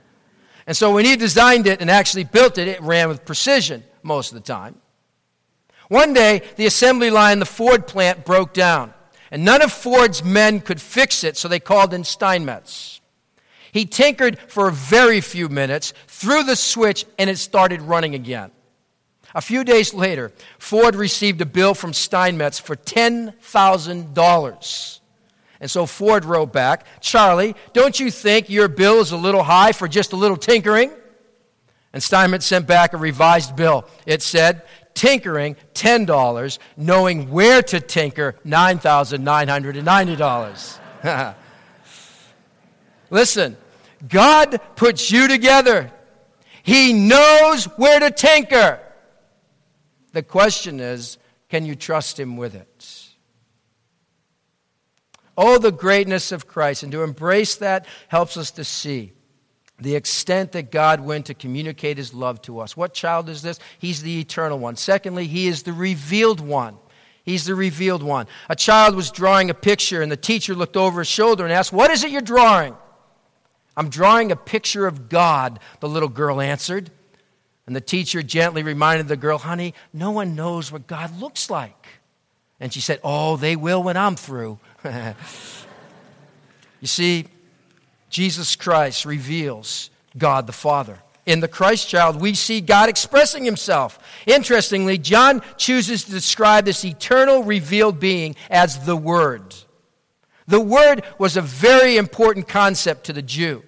And 0.67 0.77
so 0.77 0.93
when 0.93 1.05
he 1.05 1.15
designed 1.15 1.65
it 1.65 1.81
and 1.81 1.89
actually 1.89 2.25
built 2.25 2.57
it, 2.57 2.67
it 2.67 2.81
ran 2.81 3.07
with 3.07 3.25
precision 3.25 3.83
most 4.03 4.31
of 4.31 4.35
the 4.35 4.45
time. 4.45 4.75
One 5.87 6.13
day, 6.13 6.43
the 6.55 6.65
assembly 6.65 7.09
line, 7.09 7.39
the 7.39 7.45
Ford 7.45 7.87
plant, 7.87 8.25
broke 8.25 8.53
down. 8.53 8.93
And 9.31 9.45
none 9.45 9.61
of 9.61 9.71
Ford's 9.71 10.23
men 10.23 10.59
could 10.59 10.81
fix 10.81 11.23
it, 11.23 11.37
so 11.37 11.47
they 11.47 11.59
called 11.59 11.93
in 11.93 12.03
Steinmetz. 12.03 12.99
He 13.71 13.85
tinkered 13.85 14.37
for 14.47 14.67
a 14.67 14.71
very 14.71 15.21
few 15.21 15.47
minutes, 15.47 15.93
threw 16.21 16.43
the 16.43 16.55
switch, 16.55 17.05
and 17.17 17.31
it 17.31 17.39
started 17.39 17.81
running 17.81 18.13
again. 18.13 18.51
A 19.33 19.41
few 19.41 19.63
days 19.63 19.91
later, 19.91 20.31
Ford 20.59 20.93
received 20.93 21.41
a 21.41 21.47
bill 21.47 21.73
from 21.73 21.93
Steinmetz 21.93 22.59
for 22.59 22.75
$10,000. 22.75 24.99
And 25.59 25.71
so 25.71 25.87
Ford 25.87 26.25
wrote 26.25 26.53
back, 26.53 26.85
Charlie, 26.99 27.55
don't 27.73 27.99
you 27.99 28.11
think 28.11 28.51
your 28.51 28.67
bill 28.67 28.99
is 28.99 29.11
a 29.11 29.17
little 29.17 29.41
high 29.41 29.71
for 29.71 29.87
just 29.87 30.13
a 30.13 30.15
little 30.15 30.37
tinkering? 30.37 30.91
And 31.91 32.03
Steinmetz 32.03 32.45
sent 32.45 32.67
back 32.67 32.93
a 32.93 32.97
revised 32.97 33.55
bill. 33.55 33.85
It 34.05 34.21
said, 34.21 34.61
tinkering, 34.93 35.55
$10, 35.73 36.59
knowing 36.77 37.31
where 37.31 37.63
to 37.63 37.79
tinker, 37.79 38.35
$9,990. 38.45 40.77
Listen, 43.09 43.57
God 44.07 44.61
puts 44.75 45.09
you 45.09 45.27
together. 45.27 45.91
He 46.63 46.93
knows 46.93 47.65
where 47.77 47.99
to 47.99 48.11
tinker. 48.11 48.79
The 50.13 50.23
question 50.23 50.79
is, 50.79 51.17
can 51.49 51.65
you 51.65 51.75
trust 51.75 52.19
Him 52.19 52.37
with 52.37 52.55
it? 52.55 53.07
Oh, 55.37 55.57
the 55.57 55.71
greatness 55.71 56.31
of 56.31 56.47
Christ. 56.47 56.83
And 56.83 56.91
to 56.91 57.03
embrace 57.03 57.55
that 57.57 57.85
helps 58.09 58.37
us 58.37 58.51
to 58.51 58.63
see 58.63 59.13
the 59.79 59.95
extent 59.95 60.51
that 60.51 60.71
God 60.71 61.01
went 61.01 61.25
to 61.25 61.33
communicate 61.33 61.97
his 61.97 62.13
love 62.13 62.41
to 62.43 62.59
us. 62.59 62.77
What 62.77 62.93
child 62.93 63.29
is 63.29 63.41
this? 63.41 63.59
He's 63.79 64.03
the 64.03 64.19
eternal 64.19 64.59
one. 64.59 64.75
Secondly, 64.75 65.25
he 65.25 65.47
is 65.47 65.63
the 65.63 65.73
revealed 65.73 66.39
one. 66.39 66.77
He's 67.23 67.45
the 67.45 67.55
revealed 67.55 68.03
one. 68.03 68.27
A 68.49 68.55
child 68.55 68.95
was 68.95 69.09
drawing 69.09 69.49
a 69.49 69.55
picture, 69.55 70.01
and 70.01 70.11
the 70.11 70.17
teacher 70.17 70.53
looked 70.53 70.77
over 70.77 70.99
his 70.99 71.07
shoulder 71.07 71.43
and 71.43 71.53
asked, 71.53 71.73
What 71.73 71.89
is 71.89 72.03
it 72.03 72.11
you're 72.11 72.21
drawing? 72.21 72.75
I'm 73.75 73.89
drawing 73.89 74.31
a 74.31 74.35
picture 74.35 74.87
of 74.87 75.09
God, 75.09 75.59
the 75.79 75.89
little 75.89 76.09
girl 76.09 76.41
answered. 76.41 76.91
And 77.67 77.75
the 77.75 77.81
teacher 77.81 78.21
gently 78.23 78.63
reminded 78.63 79.07
the 79.07 79.15
girl, 79.15 79.37
Honey, 79.37 79.73
no 79.93 80.11
one 80.11 80.35
knows 80.35 80.71
what 80.71 80.87
God 80.87 81.19
looks 81.19 81.49
like. 81.49 81.87
And 82.59 82.73
she 82.73 82.81
said, 82.81 82.99
Oh, 83.03 83.37
they 83.37 83.55
will 83.55 83.81
when 83.81 83.97
I'm 83.97 84.15
through. 84.15 84.59
you 86.81 86.87
see, 86.87 87.27
Jesus 88.09 88.55
Christ 88.55 89.05
reveals 89.05 89.89
God 90.17 90.47
the 90.47 90.53
Father. 90.53 90.99
In 91.25 91.39
the 91.39 91.47
Christ 91.47 91.87
child, 91.87 92.19
we 92.19 92.33
see 92.33 92.61
God 92.61 92.89
expressing 92.89 93.45
himself. 93.45 93.99
Interestingly, 94.25 94.97
John 94.97 95.41
chooses 95.55 96.03
to 96.03 96.11
describe 96.11 96.65
this 96.65 96.83
eternal 96.83 97.43
revealed 97.43 97.99
being 97.99 98.35
as 98.49 98.85
the 98.85 98.97
Word. 98.97 99.55
The 100.51 100.59
Word 100.59 101.03
was 101.17 101.37
a 101.37 101.41
very 101.41 101.95
important 101.95 102.45
concept 102.45 103.05
to 103.05 103.13
the 103.13 103.21
Jew. 103.21 103.63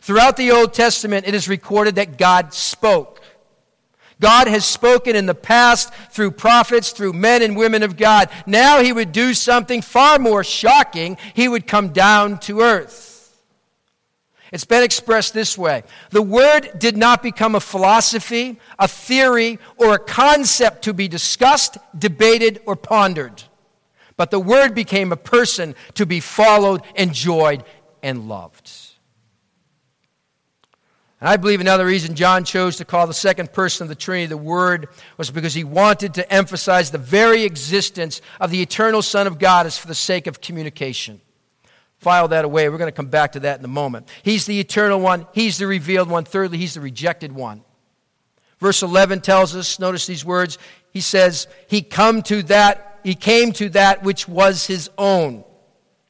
Throughout 0.00 0.38
the 0.38 0.50
Old 0.50 0.72
Testament, 0.72 1.28
it 1.28 1.34
is 1.34 1.46
recorded 1.46 1.96
that 1.96 2.16
God 2.16 2.54
spoke. 2.54 3.20
God 4.18 4.48
has 4.48 4.64
spoken 4.64 5.14
in 5.14 5.26
the 5.26 5.34
past 5.34 5.92
through 6.10 6.30
prophets, 6.30 6.92
through 6.92 7.12
men 7.12 7.42
and 7.42 7.54
women 7.54 7.82
of 7.82 7.98
God. 7.98 8.30
Now 8.46 8.80
he 8.80 8.94
would 8.94 9.12
do 9.12 9.34
something 9.34 9.82
far 9.82 10.18
more 10.18 10.42
shocking. 10.42 11.18
He 11.34 11.48
would 11.48 11.66
come 11.66 11.90
down 11.90 12.38
to 12.40 12.62
earth. 12.62 13.36
It's 14.52 14.64
been 14.64 14.82
expressed 14.82 15.34
this 15.34 15.58
way 15.58 15.82
The 16.12 16.22
Word 16.22 16.78
did 16.78 16.96
not 16.96 17.22
become 17.22 17.54
a 17.54 17.60
philosophy, 17.60 18.58
a 18.78 18.88
theory, 18.88 19.58
or 19.76 19.92
a 19.92 19.98
concept 19.98 20.84
to 20.84 20.94
be 20.94 21.08
discussed, 21.08 21.76
debated, 21.98 22.62
or 22.64 22.74
pondered. 22.74 23.42
But 24.16 24.30
the 24.30 24.40
Word 24.40 24.74
became 24.74 25.12
a 25.12 25.16
person 25.16 25.74
to 25.94 26.06
be 26.06 26.20
followed, 26.20 26.82
enjoyed, 26.94 27.64
and 28.02 28.28
loved. 28.28 28.70
And 31.20 31.28
I 31.28 31.36
believe 31.36 31.60
another 31.60 31.86
reason 31.86 32.14
John 32.14 32.44
chose 32.44 32.76
to 32.76 32.84
call 32.84 33.06
the 33.06 33.14
second 33.14 33.52
person 33.52 33.84
of 33.84 33.88
the 33.88 33.94
Trinity 33.94 34.26
the 34.26 34.36
Word 34.36 34.88
was 35.16 35.30
because 35.30 35.54
he 35.54 35.64
wanted 35.64 36.14
to 36.14 36.32
emphasize 36.32 36.90
the 36.90 36.98
very 36.98 37.44
existence 37.44 38.20
of 38.40 38.50
the 38.50 38.62
eternal 38.62 39.02
Son 39.02 39.26
of 39.26 39.38
God 39.38 39.66
as 39.66 39.78
for 39.78 39.86
the 39.86 39.94
sake 39.94 40.26
of 40.26 40.40
communication 40.40 41.20
file 41.98 42.28
that 42.28 42.44
away. 42.44 42.68
We're 42.68 42.78
going 42.78 42.86
to 42.86 42.96
come 42.96 43.08
back 43.08 43.32
to 43.32 43.40
that 43.40 43.58
in 43.58 43.64
a 43.64 43.68
moment. 43.68 44.08
He's 44.22 44.46
the 44.46 44.60
eternal 44.60 45.00
one, 45.00 45.26
He's 45.32 45.58
the 45.58 45.66
revealed 45.66 46.08
one. 46.08 46.24
Thirdly, 46.24 46.58
He's 46.58 46.74
the 46.74 46.80
rejected 46.80 47.32
one. 47.32 47.62
Verse 48.58 48.82
11 48.82 49.20
tells 49.20 49.54
us, 49.54 49.78
notice 49.78 50.06
these 50.06 50.24
words. 50.24 50.58
He 50.92 51.00
says, 51.00 51.46
He 51.68 51.82
come 51.82 52.22
to 52.22 52.42
that, 52.44 52.95
He 53.06 53.14
came 53.14 53.52
to 53.52 53.68
that 53.68 54.02
which 54.02 54.26
was 54.26 54.66
His 54.66 54.90
own. 54.98 55.44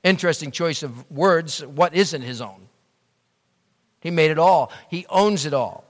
Interesting 0.02 0.50
choice 0.50 0.82
of 0.82 1.10
words. 1.10 1.62
What 1.62 1.94
isn't 1.94 2.22
His 2.22 2.40
own? 2.40 2.68
He 4.00 4.10
made 4.10 4.30
it 4.30 4.38
all, 4.38 4.72
He 4.88 5.04
owns 5.10 5.44
it 5.44 5.52
all. 5.52 5.84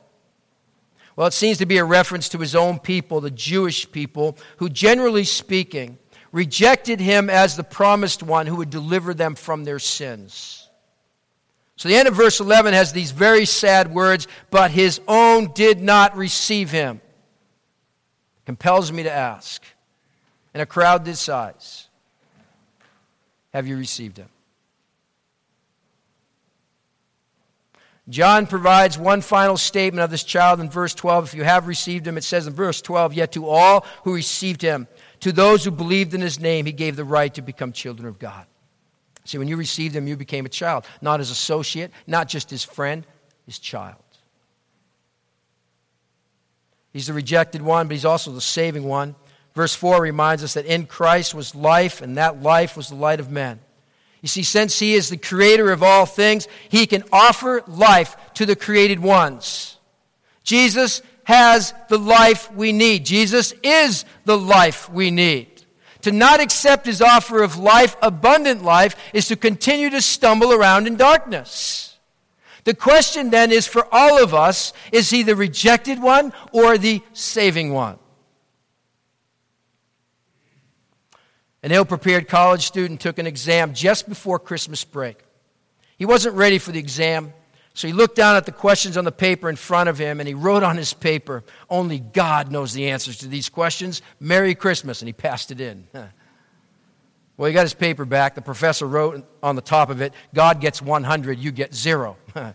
Well, 1.15 1.29
it 1.29 1.33
seems 1.33 1.59
to 1.59 1.67
be 1.67 1.79
a 1.79 1.85
reference 1.85 2.29
to 2.31 2.39
his 2.39 2.57
own 2.57 2.81
people, 2.81 3.21
the 3.21 3.31
Jewish 3.31 3.91
people, 3.91 4.37
who, 4.57 4.69
generally 4.69 5.23
speaking, 5.23 5.97
rejected 6.33 6.99
him 6.99 7.31
as 7.31 7.57
the 7.57 7.63
promised 7.63 8.25
one 8.25 8.49
who 8.49 8.57
would 8.57 8.69
deliver 8.69 9.15
them 9.15 9.37
from 9.37 9.63
their 9.63 9.79
sins. 9.79 10.69
So 11.77 11.89
the 11.89 11.95
end 11.95 12.09
of 12.09 12.15
verse 12.15 12.41
11 12.41 12.75
has 12.75 12.93
these 12.93 13.13
very 13.13 13.47
sad 13.47 13.95
words, 13.95 14.27
but 14.51 14.73
his 14.73 15.01
own 15.07 15.53
did 15.55 15.81
not 15.81 16.17
receive 16.17 16.73
him. 16.73 17.01
Compels 18.45 18.91
me 18.91 19.05
to 19.05 19.13
ask, 19.13 19.63
in 20.57 20.63
a 20.63 20.67
crowd 20.67 21.05
this 21.05 21.21
size, 21.21 21.87
have 23.53 23.67
you 23.67 23.77
received 23.77 24.17
him? 24.17 24.31
John 28.09 28.47
provides 28.47 28.97
one 28.97 29.21
final 29.21 29.59
statement 29.59 30.03
of 30.03 30.11
this 30.11 30.25
child 30.25 30.61
in 30.61 30.71
verse 30.71 30.95
12. 30.95 31.27
If 31.27 31.35
you 31.35 31.45
have 31.45 31.67
received 31.67 32.07
him, 32.07 32.17
it 32.17 32.25
says 32.25 32.47
in 32.47 32.55
verse 32.55 32.81
12, 32.81 33.13
Yet 33.13 33.33
to 33.33 33.47
all 33.47 33.85
who 34.05 34.15
received 34.15 34.63
him, 34.63 34.89
to 35.21 35.31
those 35.31 35.63
who 35.63 35.71
believed 35.71 36.15
in 36.15 36.23
his 36.23 36.41
name, 36.41 36.65
he 36.65 36.73
gave 36.73 36.97
the 36.97 37.05
right 37.05 37.35
to 37.35 37.43
become 37.43 37.71
children 37.71 38.09
of 38.09 38.19
God. 38.19 38.47
See, 39.27 39.37
when 39.37 39.49
you 39.49 39.59
received 39.59 39.95
him, 39.95 40.07
you 40.07 40.17
became 40.17 40.47
a 40.47 40.49
child, 40.49 40.87
not 41.03 41.21
his 41.21 41.31
associate, 41.31 41.91
not 42.07 42.29
just 42.29 42.49
his 42.49 42.65
friend, 42.65 43.07
his 43.45 43.59
child. 43.59 44.03
He's 46.95 47.09
the 47.09 47.13
rejected 47.13 47.61
one, 47.61 47.89
but 47.89 47.93
he's 47.93 48.07
also 48.07 48.33
the 48.33 48.41
saving 48.41 48.85
one. 48.85 49.17
Verse 49.57 49.75
4 49.75 50.03
reminds 50.03 50.45
us 50.45 50.53
that 50.53 50.67
in 50.67 50.85
Christ 50.85 51.35
was 51.35 51.55
life, 51.55 52.03
and 52.03 52.19
that 52.19 52.43
life 52.43 52.77
was 52.77 52.91
the 52.91 52.95
light 52.95 53.21
of 53.21 53.31
men. 53.31 53.59
You 54.21 54.29
see, 54.29 54.43
since 54.43 54.79
he 54.79 54.93
is 54.93 55.09
the 55.09 55.17
creator 55.17 55.73
of 55.73 55.83
all 55.83 56.05
things, 56.05 56.47
he 56.69 56.87
can 56.87 57.03
offer 57.11 57.63
life 57.67 58.19
to 58.35 58.45
the 58.45 58.55
created 58.55 59.01
ones. 59.01 59.79
Jesus 60.45 61.01
has 61.25 61.73
the 61.89 61.99
life 61.99 62.53
we 62.53 62.71
need. 62.71 63.07
Jesus 63.07 63.55
is 63.63 64.05
the 64.27 64.37
life 64.37 64.91
we 64.91 65.11
need. 65.11 65.49
To 66.03 66.13
not 66.13 66.41
accept 66.41 66.85
his 66.85 67.01
offer 67.01 67.43
of 67.43 67.57
life, 67.57 67.97
abundant 68.03 68.63
life, 68.63 68.95
is 69.15 69.27
to 69.29 69.37
continue 69.37 69.89
to 69.89 70.03
stumble 70.03 70.53
around 70.53 70.87
in 70.87 70.97
darkness. 70.97 71.97
The 72.65 72.75
question 72.75 73.31
then 73.31 73.51
is 73.51 73.67
for 73.67 73.89
all 73.91 74.23
of 74.23 74.35
us 74.35 74.75
is 74.93 75.09
he 75.09 75.23
the 75.23 75.35
rejected 75.35 76.03
one 76.03 76.35
or 76.53 76.77
the 76.77 77.01
saving 77.15 77.73
one? 77.73 77.99
An 81.67 81.73
ill 81.73 81.85
prepared 81.85 82.29
college 82.29 82.65
student 82.65 83.01
took 83.01 83.19
an 83.19 83.27
exam 83.27 83.75
just 83.75 84.09
before 84.09 84.39
Christmas 84.39 84.85
break. 84.85 85.19
He 85.99 86.07
wasn't 86.07 86.37
ready 86.37 86.59
for 86.59 86.71
the 86.71 86.79
exam. 86.79 87.33
So 87.75 87.89
he 87.89 87.93
looked 87.93 88.15
down 88.15 88.37
at 88.37 88.47
the 88.47 88.53
questions 88.53 88.97
on 88.97 89.05
the 89.05 89.11
paper 89.11 89.49
in 89.49 89.57
front 89.57 89.89
of 89.89 89.99
him 89.99 90.21
and 90.21 90.29
he 90.29 90.35
wrote 90.35 90.63
on 90.63 90.77
his 90.77 90.93
paper, 90.93 91.43
Only 91.69 91.99
God 91.99 92.53
knows 92.53 92.73
the 92.73 92.91
answers 92.91 93.19
to 93.19 93.27
these 93.27 93.49
questions. 93.49 94.01
Merry 94.21 94.55
Christmas. 94.55 95.03
And 95.03 95.09
he 95.09 95.13
passed 95.13 95.51
it 95.51 95.61
in. 95.61 95.89
Well, 97.37 97.49
he 97.49 97.53
got 97.53 97.65
his 97.65 97.75
paper 97.75 98.07
back. 98.07 98.35
The 98.35 98.41
professor 98.41 98.87
wrote 98.87 99.23
on 99.43 99.57
the 99.57 99.61
top 99.61 99.91
of 99.91 100.01
it, 100.01 100.15
God 100.33 100.59
gets 100.59 100.81
100, 100.81 101.39
you 101.39 101.53
get 101.53 101.75
zero. 101.75 102.17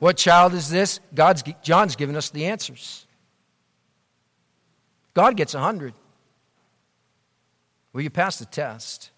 what 0.00 0.16
child 0.16 0.54
is 0.54 0.68
this? 0.68 0.98
God's, 1.14 1.44
John's 1.62 1.94
given 1.94 2.16
us 2.16 2.30
the 2.30 2.46
answers. 2.46 3.05
God 5.16 5.34
gets 5.34 5.54
100. 5.54 5.94
Will 7.94 8.02
you 8.02 8.10
pass 8.10 8.38
the 8.38 8.44
test? 8.44 9.10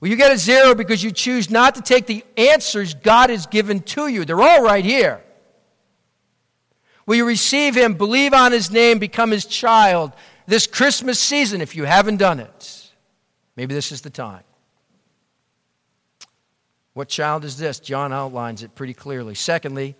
Will 0.00 0.08
you 0.08 0.16
get 0.16 0.32
a 0.32 0.36
zero 0.36 0.74
because 0.74 1.04
you 1.04 1.12
choose 1.12 1.48
not 1.48 1.76
to 1.76 1.82
take 1.82 2.06
the 2.06 2.24
answers 2.36 2.94
God 2.94 3.30
has 3.30 3.46
given 3.46 3.78
to 3.80 4.08
you? 4.08 4.24
They're 4.24 4.42
all 4.42 4.60
right 4.60 4.84
here. 4.84 5.22
Will 7.06 7.14
you 7.14 7.24
receive 7.24 7.76
Him, 7.76 7.94
believe 7.94 8.34
on 8.34 8.50
His 8.50 8.72
name, 8.72 8.98
become 8.98 9.30
His 9.30 9.46
child 9.46 10.12
this 10.48 10.66
Christmas 10.66 11.20
season 11.20 11.60
if 11.60 11.76
you 11.76 11.84
haven't 11.84 12.16
done 12.16 12.40
it? 12.40 12.90
Maybe 13.54 13.72
this 13.72 13.92
is 13.92 14.00
the 14.00 14.10
time. 14.10 14.42
What 16.94 17.08
child 17.08 17.44
is 17.44 17.56
this? 17.56 17.78
John 17.78 18.12
outlines 18.12 18.64
it 18.64 18.74
pretty 18.74 18.94
clearly. 18.94 19.36
Secondly, 19.36 19.94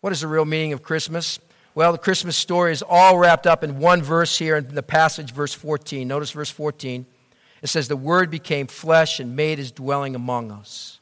what 0.00 0.14
is 0.14 0.22
the 0.22 0.26
real 0.26 0.46
meaning 0.46 0.72
of 0.72 0.82
Christmas? 0.82 1.38
Well, 1.74 1.90
the 1.90 1.98
Christmas 1.98 2.36
story 2.36 2.72
is 2.72 2.84
all 2.86 3.18
wrapped 3.18 3.46
up 3.46 3.64
in 3.64 3.80
one 3.80 4.00
verse 4.00 4.38
here 4.38 4.56
in 4.56 4.74
the 4.74 4.82
passage, 4.82 5.32
verse 5.32 5.52
14. 5.52 6.06
Notice 6.06 6.30
verse 6.30 6.50
14. 6.50 7.04
It 7.62 7.66
says, 7.66 7.88
The 7.88 7.96
Word 7.96 8.30
became 8.30 8.68
flesh 8.68 9.18
and 9.18 9.34
made 9.34 9.58
his 9.58 9.72
dwelling 9.72 10.14
among 10.14 10.52
us. 10.52 11.00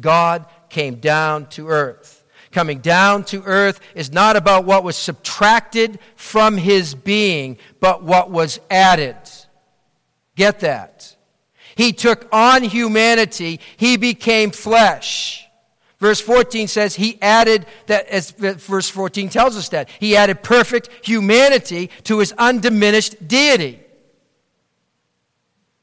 God 0.00 0.46
came 0.68 0.96
down 0.96 1.46
to 1.50 1.68
earth. 1.68 2.24
Coming 2.52 2.78
down 2.78 3.24
to 3.24 3.42
earth 3.44 3.80
is 3.94 4.12
not 4.12 4.36
about 4.36 4.64
what 4.64 4.84
was 4.84 4.96
subtracted 4.96 5.98
from 6.16 6.56
his 6.56 6.94
being, 6.94 7.56
but 7.80 8.04
what 8.04 8.30
was 8.30 8.60
added. 8.70 9.16
Get 10.36 10.60
that? 10.60 11.16
He 11.74 11.92
took 11.92 12.28
on 12.30 12.62
humanity, 12.62 13.58
he 13.76 13.96
became 13.96 14.50
flesh. 14.50 15.41
Verse 16.02 16.20
14 16.20 16.66
says 16.66 16.96
he 16.96 17.16
added 17.22 17.64
that, 17.86 18.08
as 18.08 18.32
verse 18.32 18.88
14 18.88 19.28
tells 19.28 19.56
us 19.56 19.68
that, 19.68 19.88
he 20.00 20.16
added 20.16 20.42
perfect 20.42 20.90
humanity 21.06 21.90
to 22.02 22.18
his 22.18 22.32
undiminished 22.32 23.28
deity. 23.28 23.78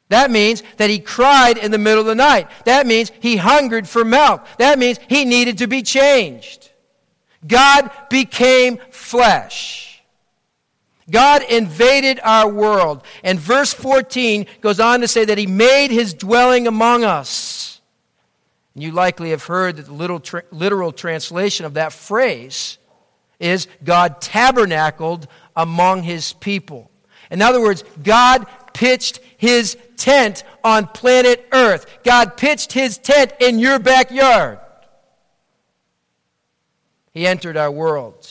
That 0.10 0.30
means 0.30 0.62
that 0.76 0.90
he 0.90 1.00
cried 1.00 1.58
in 1.58 1.72
the 1.72 1.78
middle 1.78 2.02
of 2.02 2.06
the 2.06 2.16
night. 2.16 2.50
That 2.66 2.86
means 2.86 3.14
he 3.22 3.38
hungered 3.38 3.88
for 3.88 4.04
milk. 4.04 4.46
That 4.58 4.78
means 4.78 5.00
he 5.08 5.24
needed 5.24 5.60
to 5.60 5.68
be 5.68 5.84
changed. 5.84 6.70
God 7.48 7.90
became 8.10 8.80
flesh. 8.92 10.04
God 11.10 11.44
invaded 11.44 12.20
our 12.26 12.50
world. 12.50 13.04
And 13.24 13.40
verse 13.40 13.72
14 13.72 14.48
goes 14.60 14.82
on 14.82 15.00
to 15.00 15.08
say 15.08 15.24
that 15.24 15.38
he 15.38 15.48
made 15.48 15.92
his 15.92 16.14
dwelling 16.14 16.68
among 16.68 17.06
us. 17.06 17.59
You 18.82 18.92
likely 18.92 19.32
have 19.32 19.44
heard 19.44 19.78
that 19.78 19.88
the 19.88 20.20
tra- 20.20 20.44
literal 20.52 20.92
translation 20.92 21.66
of 21.66 21.76
that 21.76 21.94
phrase 21.94 22.78
is 23.40 23.68
God 23.84 24.22
tabernacled 24.22 25.28
among 25.56 26.04
his 26.04 26.34
people. 26.34 26.90
In 27.32 27.42
other 27.42 27.62
words, 27.62 27.84
God 28.02 28.48
pitched 28.74 29.20
his 29.38 29.78
tent 29.98 30.44
on 30.64 30.88
planet 30.88 31.48
Earth. 31.52 31.86
God 32.04 32.38
pitched 32.38 32.74
his 32.74 32.98
tent 32.98 33.34
in 33.40 33.60
your 33.60 33.80
backyard. 33.80 34.60
He 37.12 37.26
entered 37.26 37.58
our 37.58 37.72
world. 37.72 38.28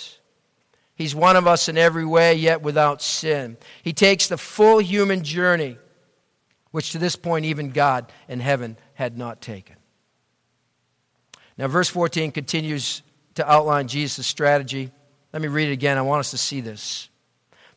He's 0.95 1.15
one 1.15 1.37
of 1.37 1.47
us 1.47 1.69
in 1.69 1.79
every 1.79 2.05
way, 2.05 2.35
yet 2.35 2.63
without 2.63 3.03
sin. 3.03 3.57
He 3.83 3.93
takes 3.93 4.27
the 4.27 4.39
full 4.39 4.79
human 4.79 5.23
journey, 5.23 5.79
which 6.71 6.93
to 6.93 6.99
this 6.99 7.17
point 7.17 7.45
even 7.45 7.71
God 7.71 8.11
in 8.29 8.41
heaven 8.41 8.77
had 8.95 9.17
not 9.17 9.41
taken. 9.41 9.77
Now, 11.59 11.67
verse 11.67 11.89
14 11.89 12.31
continues 12.31 13.03
to 13.35 13.51
outline 13.51 13.89
Jesus' 13.89 14.27
strategy. 14.27 14.93
Let 15.33 15.43
me 15.43 15.49
read 15.49 15.69
it 15.69 15.73
again. 15.73 15.99
I 15.99 16.03
want 16.03 16.21
us 16.21 16.31
to 16.31 16.39
see 16.39 16.61
this. 16.61 17.11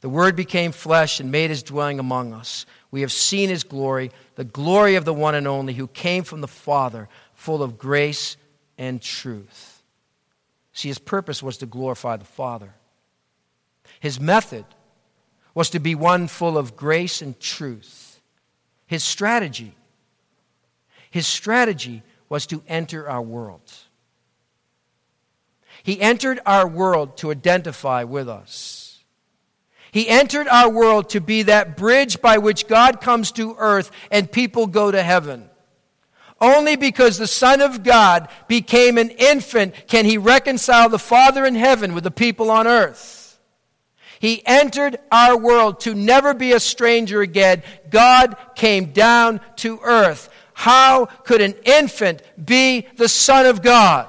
The 0.02 0.10
Word 0.10 0.36
became 0.36 0.72
flesh 0.72 1.20
and 1.20 1.32
made 1.32 1.50
his 1.50 1.63
dwelling 1.63 2.00
among 2.00 2.34
us. 2.34 2.65
We 2.91 3.02
have 3.02 3.12
seen 3.12 3.50
his 3.50 3.63
glory, 3.63 4.12
the 4.36 4.44
glory 4.44 4.96
of 4.96 5.06
the 5.06 5.13
one 5.13 5.36
and 5.36 5.48
only 5.48 5.74
who 5.74 5.88
came 5.88 6.24
from 6.24 6.41
the 6.41 6.48
Father, 6.48 7.10
full 7.34 7.63
of 7.63 7.78
grace 7.78 8.38
and 8.78 9.02
truth. 9.02 9.84
See, 10.74 10.88
his 10.88 11.00
purpose 11.00 11.44
was 11.44 11.58
to 11.58 11.65
glorify 11.65 12.17
the 12.17 12.26
Father. 12.26 12.74
His 14.00 14.20
method 14.20 14.65
was 15.54 15.70
to 15.72 15.80
be 15.80 15.96
one 15.96 16.28
full 16.28 16.58
of 16.58 16.76
grace 16.76 17.22
and 17.22 17.39
truth. 17.39 18.22
His 18.88 19.04
strategy, 19.04 19.76
his 21.10 21.28
strategy 21.28 22.04
was 22.32 22.46
to 22.46 22.63
enter 22.65 23.10
our 23.10 23.22
world. 23.22 23.70
He 25.84 26.00
entered 26.00 26.39
our 26.46 26.65
world 26.65 27.17
to 27.17 27.30
identify 27.30 28.06
with 28.06 28.30
us. 28.30 29.04
He 29.91 30.08
entered 30.08 30.48
our 30.48 30.70
world 30.70 31.10
to 31.10 31.20
be 31.20 31.44
that 31.44 31.76
bridge 31.76 32.22
by 32.22 32.38
which 32.38 32.70
God 32.70 33.02
comes 33.02 33.34
to 33.34 33.58
earth 33.60 33.91
and 34.12 34.32
people 34.32 34.67
go 34.67 34.89
to 34.89 35.04
heaven. 35.04 35.50
Only 36.39 36.78
because 36.78 37.17
the 37.17 37.28
Son 37.28 37.60
of 37.60 37.84
God 37.84 38.30
became 38.48 38.98
an 38.98 39.10
infant 39.10 39.76
can 39.88 40.06
he 40.06 40.17
reconcile 40.17 40.88
the 40.88 40.98
Father 40.98 41.46
in 41.46 41.56
heaven 41.56 41.94
with 41.94 42.06
the 42.06 42.12
people 42.12 42.50
on 42.50 42.65
earth. 42.65 43.38
He 44.22 44.41
entered 44.46 45.00
our 45.12 45.36
world 45.36 45.82
to 45.82 45.94
never 45.94 46.34
be 46.34 46.54
a 46.54 46.62
stranger 46.62 47.20
again. 47.20 47.62
God 47.89 48.38
came 48.56 48.94
down 48.94 49.41
to 49.58 49.82
earth. 49.84 50.30
How 50.62 51.06
could 51.06 51.41
an 51.41 51.56
infant 51.65 52.21
be 52.45 52.86
the 52.95 53.10
Son 53.10 53.47
of 53.47 53.63
God? 53.63 54.06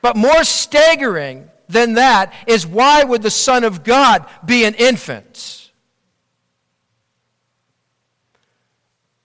But 0.00 0.14
more 0.14 0.44
staggering 0.44 1.50
than 1.68 1.94
that 1.94 2.32
is 2.46 2.64
why 2.64 3.02
would 3.02 3.20
the 3.20 3.28
Son 3.28 3.64
of 3.64 3.82
God 3.82 4.24
be 4.44 4.64
an 4.64 4.74
infant? 4.74 5.72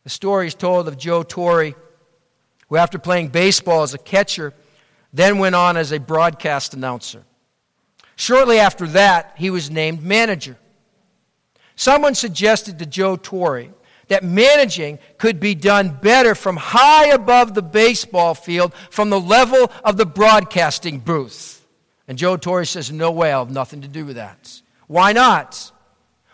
The 0.05 0.09
story 0.09 0.47
is 0.47 0.55
told 0.55 0.87
of 0.87 0.97
Joe 0.97 1.21
Torre, 1.21 1.75
who, 2.67 2.75
after 2.75 2.97
playing 2.97 3.27
baseball 3.27 3.83
as 3.83 3.93
a 3.93 3.99
catcher, 3.99 4.55
then 5.13 5.37
went 5.37 5.53
on 5.53 5.77
as 5.77 5.91
a 5.91 5.99
broadcast 5.99 6.73
announcer. 6.73 7.21
Shortly 8.15 8.57
after 8.57 8.87
that, 8.87 9.35
he 9.37 9.51
was 9.51 9.69
named 9.69 10.01
manager. 10.01 10.57
Someone 11.75 12.15
suggested 12.15 12.79
to 12.79 12.87
Joe 12.87 13.17
Torre 13.17 13.67
that 14.09 14.23
managing 14.23 14.99
could 15.17 15.39
be 15.39 15.55
done 15.55 15.97
better 16.01 16.35
from 16.35 16.57
high 16.57 17.07
above 17.07 17.53
the 17.53 17.61
baseball 17.61 18.35
field, 18.35 18.73
from 18.91 19.09
the 19.09 19.19
level 19.19 19.71
of 19.83 19.97
the 19.97 20.05
broadcasting 20.05 20.99
booth. 20.99 21.65
And 22.07 22.17
Joe 22.17 22.37
Torre 22.37 22.65
says, 22.65 22.91
No 22.91 23.11
way, 23.11 23.31
I'll 23.31 23.45
have 23.45 23.53
nothing 23.53 23.81
to 23.81 23.87
do 23.87 24.05
with 24.05 24.17
that. 24.17 24.61
Why 24.87 25.13
not? 25.13 25.71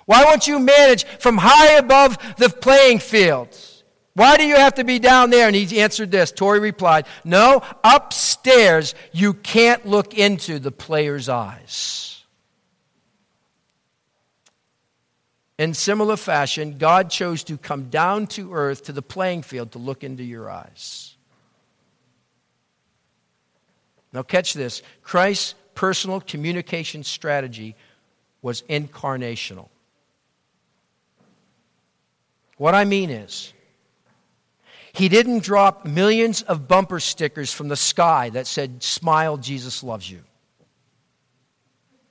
Why 0.05 0.23
won't 0.23 0.47
you 0.47 0.59
manage 0.59 1.03
from 1.05 1.37
high 1.37 1.73
above 1.73 2.17
the 2.37 2.49
playing 2.49 2.99
field? 2.99 3.57
Why 4.13 4.37
do 4.37 4.45
you 4.45 4.55
have 4.55 4.75
to 4.75 4.85
be 4.85 4.97
down 4.97 5.29
there? 5.29 5.47
And 5.47 5.55
he 5.55 5.81
answered 5.81 6.09
this. 6.09 6.31
Torre 6.31 6.59
replied, 6.59 7.05
No, 7.25 7.61
upstairs 7.83 8.95
you 9.11 9.33
can't 9.33 9.85
look 9.85 10.13
into 10.17 10.59
the 10.59 10.71
player's 10.71 11.27
eyes. 11.27 12.14
In 15.57 15.73
similar 15.73 16.17
fashion, 16.17 16.77
God 16.77 17.09
chose 17.09 17.43
to 17.45 17.57
come 17.57 17.89
down 17.89 18.27
to 18.27 18.53
earth 18.53 18.83
to 18.83 18.91
the 18.91 19.01
playing 19.01 19.43
field 19.43 19.71
to 19.71 19.79
look 19.79 20.03
into 20.03 20.23
your 20.23 20.49
eyes. 20.49 21.15
Now, 24.11 24.23
catch 24.23 24.53
this 24.53 24.81
Christ's 25.01 25.55
personal 25.73 26.19
communication 26.21 27.03
strategy 27.03 27.75
was 28.41 28.63
incarnational. 28.63 29.69
What 32.57 32.73
I 32.73 32.85
mean 32.85 33.09
is, 33.09 33.53
he 34.93 35.09
didn't 35.09 35.43
drop 35.43 35.85
millions 35.85 36.41
of 36.43 36.67
bumper 36.69 37.01
stickers 37.01 37.51
from 37.51 37.67
the 37.67 37.75
sky 37.75 38.29
that 38.29 38.47
said, 38.47 38.81
Smile, 38.81 39.37
Jesus 39.37 39.83
loves 39.83 40.09
you. 40.09 40.21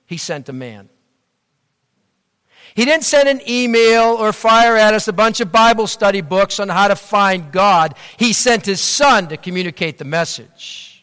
He 0.05 0.19
sent 0.19 0.51
a 0.51 0.53
man. 0.53 0.91
He 2.75 2.85
didn't 2.85 3.05
send 3.05 3.29
an 3.29 3.41
email 3.49 4.17
or 4.19 4.33
fire 4.33 4.77
at 4.77 4.95
us 4.95 5.07
a 5.07 5.13
bunch 5.13 5.41
of 5.41 5.53
Bible 5.53 5.87
study 5.87 6.21
books 6.21 6.59
on 6.59 6.69
how 6.69 6.89
to 6.89 6.97
find 6.97 7.53
God. 7.53 7.95
He 8.17 8.33
sent 8.33 8.67
his 8.67 8.81
son 8.81 9.29
to 9.29 9.37
communicate 9.37 9.99
the 9.99 10.05
message. 10.05 10.95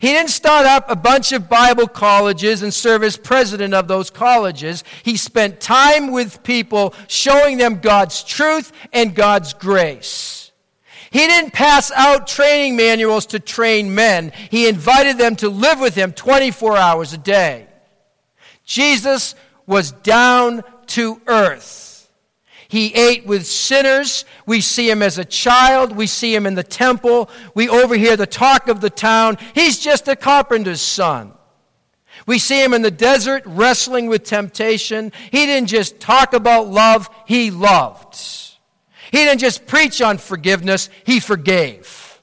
He 0.00 0.08
didn't 0.08 0.30
start 0.30 0.64
up 0.64 0.86
a 0.88 0.96
bunch 0.96 1.32
of 1.32 1.50
Bible 1.50 1.86
colleges 1.86 2.62
and 2.62 2.72
serve 2.72 3.02
as 3.02 3.18
president 3.18 3.74
of 3.74 3.86
those 3.86 4.08
colleges. 4.08 4.82
He 5.02 5.18
spent 5.18 5.60
time 5.60 6.10
with 6.10 6.42
people, 6.42 6.94
showing 7.06 7.58
them 7.58 7.80
God's 7.80 8.24
truth 8.24 8.72
and 8.94 9.14
God's 9.14 9.52
grace. 9.52 10.52
He 11.10 11.18
didn't 11.18 11.52
pass 11.52 11.92
out 11.92 12.26
training 12.26 12.76
manuals 12.76 13.26
to 13.26 13.40
train 13.40 13.94
men. 13.94 14.32
He 14.50 14.68
invited 14.68 15.18
them 15.18 15.36
to 15.36 15.50
live 15.50 15.80
with 15.80 15.94
him 15.94 16.12
24 16.12 16.78
hours 16.78 17.12
a 17.12 17.18
day. 17.18 17.66
Jesus 18.64 19.34
was 19.70 19.92
down 19.92 20.62
to 20.88 21.22
earth. 21.26 22.10
He 22.68 22.94
ate 22.94 23.24
with 23.24 23.46
sinners. 23.46 24.24
We 24.44 24.60
see 24.60 24.90
him 24.90 25.00
as 25.00 25.16
a 25.16 25.24
child. 25.24 25.96
We 25.96 26.06
see 26.06 26.34
him 26.34 26.46
in 26.46 26.54
the 26.54 26.62
temple. 26.62 27.30
We 27.54 27.68
overhear 27.68 28.16
the 28.16 28.26
talk 28.26 28.68
of 28.68 28.80
the 28.80 28.90
town. 28.90 29.38
He's 29.54 29.78
just 29.78 30.06
a 30.08 30.16
carpenter's 30.16 30.80
son. 30.82 31.32
We 32.26 32.38
see 32.38 32.62
him 32.62 32.74
in 32.74 32.82
the 32.82 32.90
desert 32.90 33.42
wrestling 33.46 34.08
with 34.08 34.24
temptation. 34.24 35.12
He 35.30 35.46
didn't 35.46 35.68
just 35.68 36.00
talk 36.00 36.32
about 36.32 36.68
love, 36.68 37.08
he 37.26 37.50
loved. 37.50 38.14
He 39.10 39.18
didn't 39.18 39.40
just 39.40 39.66
preach 39.66 40.02
on 40.02 40.18
forgiveness, 40.18 40.90
he 41.04 41.18
forgave. 41.18 42.20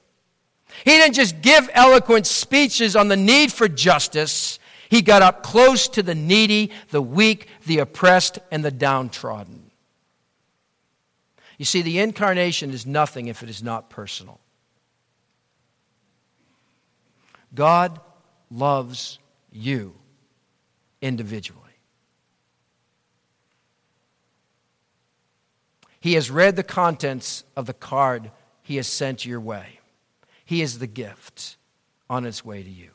He 0.84 0.92
didn't 0.92 1.14
just 1.14 1.42
give 1.42 1.68
eloquent 1.74 2.26
speeches 2.26 2.96
on 2.96 3.08
the 3.08 3.16
need 3.16 3.52
for 3.52 3.68
justice, 3.68 4.58
he 4.88 5.02
got 5.02 5.22
up 5.22 5.42
close 5.42 5.88
to 5.88 6.02
the 6.02 6.14
needy, 6.14 6.70
the 6.90 7.02
weak, 7.02 7.48
the 7.66 7.78
oppressed, 7.78 8.38
and 8.50 8.64
the 8.64 8.70
downtrodden. 8.70 9.70
You 11.58 11.64
see, 11.64 11.82
the 11.82 11.98
incarnation 11.98 12.70
is 12.70 12.86
nothing 12.86 13.26
if 13.26 13.42
it 13.42 13.50
is 13.50 13.62
not 13.62 13.90
personal. 13.90 14.40
God 17.54 18.00
loves 18.50 19.18
you 19.50 19.94
individually. 21.02 21.62
He 26.00 26.14
has 26.14 26.30
read 26.30 26.56
the 26.56 26.62
contents 26.62 27.44
of 27.56 27.66
the 27.66 27.74
card 27.74 28.30
he 28.62 28.76
has 28.76 28.86
sent 28.86 29.26
your 29.26 29.40
way. 29.40 29.80
He 30.44 30.62
is 30.62 30.78
the 30.78 30.86
gift 30.86 31.56
on 32.08 32.24
its 32.24 32.44
way 32.44 32.62
to 32.62 32.70
you. 32.70 32.90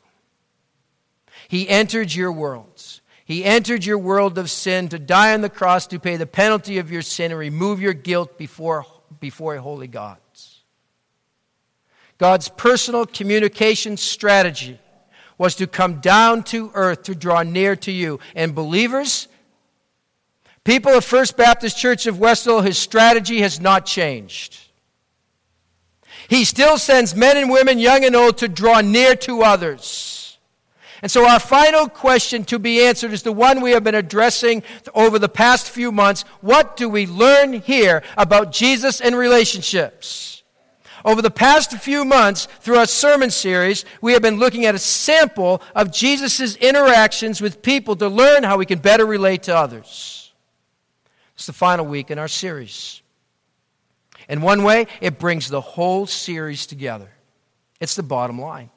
He 1.48 1.68
entered 1.68 2.14
your 2.14 2.32
worlds. 2.32 3.00
He 3.24 3.44
entered 3.44 3.84
your 3.84 3.98
world 3.98 4.36
of 4.38 4.50
sin 4.50 4.88
to 4.90 4.98
die 4.98 5.32
on 5.32 5.40
the 5.40 5.48
cross 5.48 5.86
to 5.88 5.98
pay 5.98 6.16
the 6.16 6.26
penalty 6.26 6.78
of 6.78 6.90
your 6.90 7.02
sin 7.02 7.30
and 7.30 7.40
remove 7.40 7.80
your 7.80 7.94
guilt 7.94 8.36
before, 8.36 8.84
before 9.20 9.54
a 9.54 9.62
holy 9.62 9.88
God. 9.88 10.18
God's 12.18 12.48
personal 12.48 13.06
communication 13.06 13.96
strategy 13.96 14.78
was 15.36 15.56
to 15.56 15.66
come 15.66 16.00
down 16.00 16.44
to 16.44 16.70
earth 16.74 17.02
to 17.04 17.14
draw 17.14 17.42
near 17.42 17.74
to 17.76 17.90
you. 17.90 18.20
And 18.36 18.54
believers, 18.54 19.26
people 20.62 20.92
of 20.92 21.04
First 21.04 21.36
Baptist 21.36 21.76
Church 21.76 22.06
of 22.06 22.18
Westhill, 22.18 22.60
his 22.60 22.78
strategy 22.78 23.40
has 23.40 23.58
not 23.60 23.84
changed. 23.84 24.58
He 26.28 26.44
still 26.44 26.78
sends 26.78 27.14
men 27.16 27.36
and 27.36 27.50
women, 27.50 27.78
young 27.78 28.04
and 28.04 28.14
old, 28.14 28.38
to 28.38 28.48
draw 28.48 28.80
near 28.80 29.16
to 29.16 29.42
others. 29.42 30.13
And 31.02 31.10
so, 31.10 31.28
our 31.28 31.40
final 31.40 31.88
question 31.88 32.44
to 32.44 32.58
be 32.58 32.82
answered 32.84 33.12
is 33.12 33.22
the 33.22 33.32
one 33.32 33.60
we 33.60 33.72
have 33.72 33.84
been 33.84 33.94
addressing 33.94 34.62
over 34.94 35.18
the 35.18 35.28
past 35.28 35.68
few 35.70 35.92
months. 35.92 36.22
What 36.40 36.76
do 36.76 36.88
we 36.88 37.06
learn 37.06 37.52
here 37.54 38.02
about 38.16 38.52
Jesus 38.52 39.00
and 39.00 39.16
relationships? 39.16 40.42
Over 41.04 41.20
the 41.20 41.30
past 41.30 41.72
few 41.72 42.04
months, 42.04 42.48
through 42.60 42.78
our 42.78 42.86
sermon 42.86 43.30
series, 43.30 43.84
we 44.00 44.14
have 44.14 44.22
been 44.22 44.38
looking 44.38 44.64
at 44.64 44.74
a 44.74 44.78
sample 44.78 45.60
of 45.74 45.92
Jesus' 45.92 46.56
interactions 46.56 47.42
with 47.42 47.60
people 47.60 47.94
to 47.96 48.08
learn 48.08 48.42
how 48.42 48.56
we 48.56 48.64
can 48.64 48.78
better 48.78 49.04
relate 49.04 49.42
to 49.44 49.56
others. 49.56 50.32
It's 51.34 51.46
the 51.46 51.52
final 51.52 51.84
week 51.84 52.10
in 52.10 52.18
our 52.18 52.28
series. 52.28 53.02
In 54.28 54.40
one 54.40 54.62
way, 54.62 54.86
it 55.02 55.18
brings 55.18 55.48
the 55.48 55.60
whole 55.60 56.06
series 56.06 56.66
together. 56.66 57.10
It's 57.80 57.96
the 57.96 58.02
bottom 58.02 58.40
line. 58.40 58.70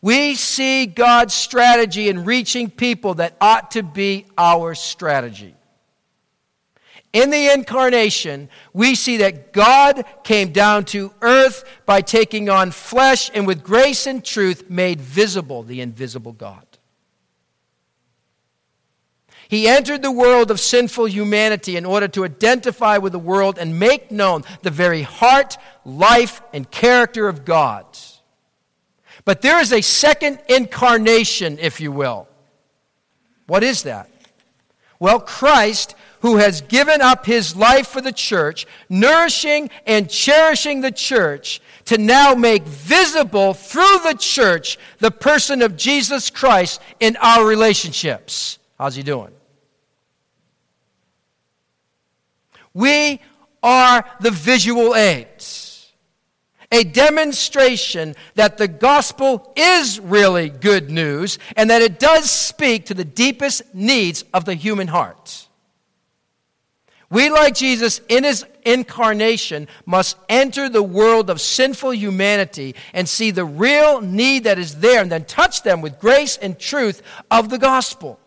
We 0.00 0.34
see 0.34 0.86
God's 0.86 1.34
strategy 1.34 2.08
in 2.08 2.24
reaching 2.24 2.70
people 2.70 3.14
that 3.14 3.36
ought 3.40 3.72
to 3.72 3.82
be 3.82 4.26
our 4.36 4.74
strategy. 4.74 5.54
In 7.12 7.30
the 7.30 7.48
incarnation, 7.48 8.50
we 8.74 8.94
see 8.94 9.16
that 9.18 9.52
God 9.52 10.04
came 10.22 10.52
down 10.52 10.84
to 10.86 11.14
earth 11.22 11.64
by 11.86 12.02
taking 12.02 12.50
on 12.50 12.70
flesh 12.70 13.30
and 13.32 13.46
with 13.46 13.64
grace 13.64 14.06
and 14.06 14.22
truth 14.22 14.68
made 14.68 15.00
visible 15.00 15.62
the 15.62 15.80
invisible 15.80 16.32
God. 16.32 16.66
He 19.48 19.68
entered 19.68 20.02
the 20.02 20.10
world 20.10 20.50
of 20.50 20.60
sinful 20.60 21.08
humanity 21.08 21.76
in 21.76 21.86
order 21.86 22.08
to 22.08 22.24
identify 22.24 22.98
with 22.98 23.12
the 23.12 23.18
world 23.18 23.58
and 23.58 23.78
make 23.78 24.10
known 24.10 24.42
the 24.62 24.70
very 24.70 25.02
heart, 25.02 25.56
life, 25.84 26.42
and 26.52 26.70
character 26.70 27.28
of 27.28 27.44
God. 27.44 27.86
But 29.26 29.42
there 29.42 29.60
is 29.60 29.72
a 29.72 29.82
second 29.82 30.38
incarnation, 30.48 31.58
if 31.60 31.82
you 31.82 31.92
will. 31.92 32.28
What 33.46 33.62
is 33.62 33.82
that? 33.82 34.08
Well, 34.98 35.20
Christ 35.20 35.94
who 36.20 36.36
has 36.36 36.60
given 36.62 37.00
up 37.00 37.26
his 37.26 37.54
life 37.54 37.88
for 37.88 38.00
the 38.00 38.12
church, 38.12 38.66
nourishing 38.88 39.70
and 39.86 40.08
cherishing 40.08 40.80
the 40.80 40.90
church, 40.90 41.60
to 41.84 41.98
now 41.98 42.34
make 42.34 42.64
visible 42.64 43.54
through 43.54 43.98
the 44.04 44.16
church 44.18 44.78
the 44.98 45.10
person 45.10 45.62
of 45.62 45.76
Jesus 45.76 46.30
Christ 46.30 46.80
in 46.98 47.16
our 47.20 47.46
relationships. 47.46 48.58
How's 48.78 48.96
he 48.96 49.02
doing? 49.02 49.30
We 52.74 53.20
are 53.62 54.04
the 54.20 54.30
visual 54.30 54.94
aids. 54.94 55.65
A 56.72 56.84
demonstration 56.84 58.14
that 58.34 58.58
the 58.58 58.68
gospel 58.68 59.52
is 59.56 60.00
really 60.00 60.48
good 60.48 60.90
news 60.90 61.38
and 61.56 61.70
that 61.70 61.82
it 61.82 61.98
does 61.98 62.30
speak 62.30 62.86
to 62.86 62.94
the 62.94 63.04
deepest 63.04 63.74
needs 63.74 64.24
of 64.34 64.44
the 64.44 64.54
human 64.54 64.88
heart. 64.88 65.46
We, 67.08 67.30
like 67.30 67.54
Jesus 67.54 68.00
in 68.08 68.24
his 68.24 68.44
incarnation, 68.64 69.68
must 69.84 70.16
enter 70.28 70.68
the 70.68 70.82
world 70.82 71.30
of 71.30 71.40
sinful 71.40 71.94
humanity 71.94 72.74
and 72.92 73.08
see 73.08 73.30
the 73.30 73.44
real 73.44 74.00
need 74.00 74.44
that 74.44 74.58
is 74.58 74.80
there 74.80 75.02
and 75.02 75.10
then 75.10 75.24
touch 75.24 75.62
them 75.62 75.82
with 75.82 76.00
grace 76.00 76.36
and 76.36 76.58
truth 76.58 77.02
of 77.30 77.48
the 77.48 77.58
gospel. 77.58 78.18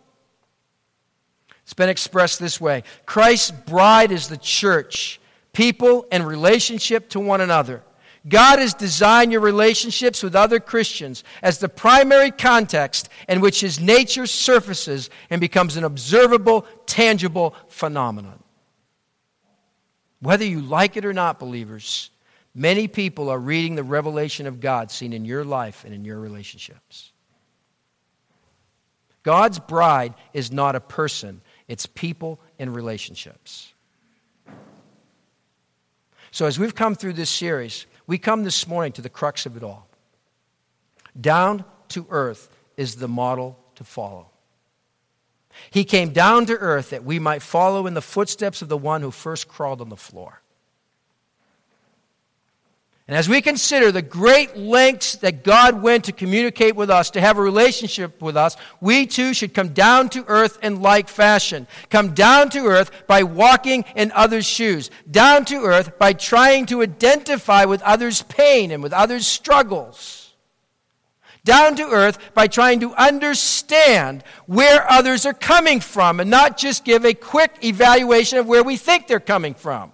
It's 1.62 1.74
been 1.74 1.90
expressed 1.90 2.40
this 2.40 2.60
way 2.60 2.84
Christ's 3.04 3.50
bride 3.50 4.12
is 4.12 4.28
the 4.28 4.38
church, 4.38 5.20
people 5.52 6.06
and 6.10 6.26
relationship 6.26 7.10
to 7.10 7.20
one 7.20 7.42
another. 7.42 7.82
God 8.28 8.58
has 8.58 8.74
designed 8.74 9.32
your 9.32 9.40
relationships 9.40 10.22
with 10.22 10.36
other 10.36 10.60
Christians 10.60 11.24
as 11.42 11.58
the 11.58 11.68
primary 11.68 12.30
context 12.30 13.08
in 13.28 13.40
which 13.40 13.60
his 13.60 13.80
nature 13.80 14.26
surfaces 14.26 15.08
and 15.30 15.40
becomes 15.40 15.76
an 15.76 15.84
observable, 15.84 16.66
tangible 16.84 17.54
phenomenon. 17.68 18.42
Whether 20.20 20.44
you 20.44 20.60
like 20.60 20.98
it 20.98 21.06
or 21.06 21.14
not, 21.14 21.38
believers, 21.38 22.10
many 22.54 22.88
people 22.88 23.30
are 23.30 23.38
reading 23.38 23.74
the 23.74 23.82
revelation 23.82 24.46
of 24.46 24.60
God 24.60 24.90
seen 24.90 25.14
in 25.14 25.24
your 25.24 25.44
life 25.44 25.84
and 25.84 25.94
in 25.94 26.04
your 26.04 26.20
relationships. 26.20 27.12
God's 29.22 29.58
bride 29.58 30.14
is 30.34 30.52
not 30.52 30.76
a 30.76 30.80
person, 30.80 31.40
it's 31.68 31.86
people 31.86 32.38
and 32.58 32.74
relationships. 32.74 33.72
So, 36.32 36.46
as 36.46 36.58
we've 36.58 36.74
come 36.74 36.94
through 36.94 37.14
this 37.14 37.30
series, 37.30 37.86
we 38.10 38.18
come 38.18 38.42
this 38.42 38.66
morning 38.66 38.90
to 38.90 39.02
the 39.02 39.08
crux 39.08 39.46
of 39.46 39.56
it 39.56 39.62
all. 39.62 39.86
Down 41.20 41.64
to 41.90 42.08
earth 42.10 42.48
is 42.76 42.96
the 42.96 43.06
model 43.06 43.56
to 43.76 43.84
follow. 43.84 44.30
He 45.70 45.84
came 45.84 46.12
down 46.12 46.44
to 46.46 46.58
earth 46.58 46.90
that 46.90 47.04
we 47.04 47.20
might 47.20 47.40
follow 47.40 47.86
in 47.86 47.94
the 47.94 48.02
footsteps 48.02 48.62
of 48.62 48.68
the 48.68 48.76
one 48.76 49.02
who 49.02 49.12
first 49.12 49.46
crawled 49.46 49.80
on 49.80 49.90
the 49.90 49.96
floor. 49.96 50.39
And 53.10 53.18
as 53.18 53.28
we 53.28 53.40
consider 53.40 53.90
the 53.90 54.02
great 54.02 54.56
lengths 54.56 55.16
that 55.16 55.42
God 55.42 55.82
went 55.82 56.04
to 56.04 56.12
communicate 56.12 56.76
with 56.76 56.90
us, 56.90 57.10
to 57.10 57.20
have 57.20 57.38
a 57.38 57.42
relationship 57.42 58.22
with 58.22 58.36
us, 58.36 58.56
we 58.80 59.04
too 59.04 59.34
should 59.34 59.52
come 59.52 59.70
down 59.70 60.10
to 60.10 60.24
earth 60.28 60.60
in 60.62 60.80
like 60.80 61.08
fashion. 61.08 61.66
Come 61.90 62.14
down 62.14 62.50
to 62.50 62.66
earth 62.66 62.92
by 63.08 63.24
walking 63.24 63.84
in 63.96 64.12
others' 64.12 64.46
shoes. 64.46 64.92
Down 65.10 65.44
to 65.46 65.64
earth 65.64 65.98
by 65.98 66.12
trying 66.12 66.66
to 66.66 66.82
identify 66.82 67.64
with 67.64 67.82
others' 67.82 68.22
pain 68.22 68.70
and 68.70 68.80
with 68.80 68.92
others' 68.92 69.26
struggles 69.26 70.18
down 71.42 71.74
to 71.74 71.88
earth 71.90 72.34
by 72.34 72.46
trying 72.46 72.78
to 72.80 72.94
understand 72.94 74.22
where 74.44 74.88
others 74.90 75.24
are 75.24 75.32
coming 75.32 75.80
from 75.80 76.20
and 76.20 76.28
not 76.28 76.58
just 76.58 76.84
give 76.84 77.06
a 77.06 77.14
quick 77.14 77.64
evaluation 77.64 78.38
of 78.38 78.46
where 78.46 78.62
we 78.62 78.76
think 78.76 79.06
they're 79.06 79.18
coming 79.18 79.54
from. 79.54 79.90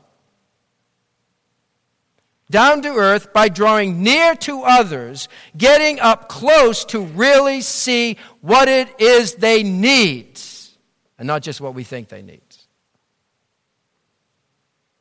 Down 2.49 2.83
to 2.83 2.89
earth 2.95 3.33
by 3.33 3.49
drawing 3.49 4.03
near 4.03 4.35
to 4.37 4.63
others, 4.63 5.29
getting 5.57 5.99
up 5.99 6.29
close 6.29 6.85
to 6.87 7.01
really 7.01 7.61
see 7.61 8.19
what 8.41 8.69
it 8.69 9.01
is 9.01 9.35
they 9.35 9.63
need 9.63 10.41
and 11.19 11.27
not 11.27 11.43
just 11.43 11.61
what 11.61 11.75
we 11.75 11.83
think 11.83 12.09
they 12.09 12.23
need. 12.23 12.41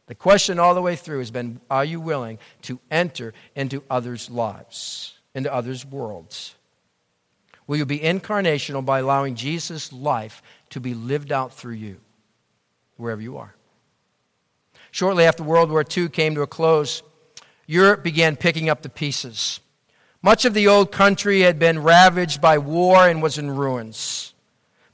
The 0.08 0.15
question 0.15 0.60
all 0.60 0.73
the 0.73 0.81
way 0.81 0.95
through 0.95 1.19
has 1.19 1.31
been 1.31 1.60
Are 1.69 1.86
you 1.86 1.99
willing 1.99 2.39
to 2.63 2.79
enter 2.89 3.34
into 3.55 3.84
others' 3.89 4.29
lives? 4.29 5.12
into 5.34 5.53
others' 5.53 5.86
worlds? 5.86 6.55
Will 7.67 7.75
you 7.75 7.86
be 7.86 7.99
incarnational 7.99 8.86
by 8.86 8.99
allowing 8.99 9.36
Jesus' 9.36 9.91
life 9.91 10.41
to 10.75 10.79
be 10.79 10.93
lived 10.93 11.31
out 11.31 11.53
through 11.53 11.73
you, 11.73 11.97
wherever 12.97 13.21
you 13.21 13.38
are. 13.38 13.55
Shortly 14.91 15.25
after 15.25 15.43
World 15.43 15.69
War 15.69 15.86
II 15.95 16.10
came 16.10 16.36
to 16.36 16.41
a 16.41 16.47
close, 16.47 17.01
Europe 17.67 18.04
began 18.04 18.36
picking 18.36 18.69
up 18.69 18.82
the 18.82 18.89
pieces. 18.89 19.60
Much 20.21 20.45
of 20.45 20.54
the 20.54 20.67
old 20.67 20.91
country 20.91 21.41
had 21.41 21.60
been 21.60 21.84
ravaged 21.84 22.41
by 22.41 22.58
war 22.58 23.08
and 23.08 23.21
was 23.21 23.38
in 23.38 23.51
ruins. 23.51 24.34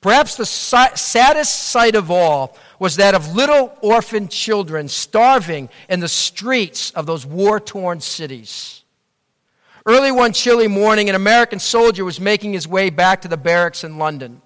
Perhaps 0.02 0.36
the 0.36 0.46
saddest 0.46 1.64
sight 1.64 1.96
of 1.96 2.10
all 2.10 2.58
was 2.80 2.96
that 2.96 3.14
of 3.14 3.36
little 3.36 3.78
orphan 3.82 4.28
children 4.28 4.88
starving 4.88 5.70
in 5.88 6.00
the 6.00 6.08
streets 6.08 6.92
of 6.92 7.06
those 7.06 7.26
war 7.26 7.60
torn 7.60 8.02
cities. 8.02 8.84
Early 9.86 10.12
one 10.12 10.34
chilly 10.34 10.68
morning, 10.68 11.10
an 11.10 11.16
American 11.16 11.60
soldier 11.60 12.06
was 12.06 12.20
making 12.20 12.54
his 12.54 12.68
way 12.68 12.90
back 12.90 13.22
to 13.22 13.28
the 13.28 13.38
barracks 13.38 13.84
in 13.84 13.98
London. 13.98 14.42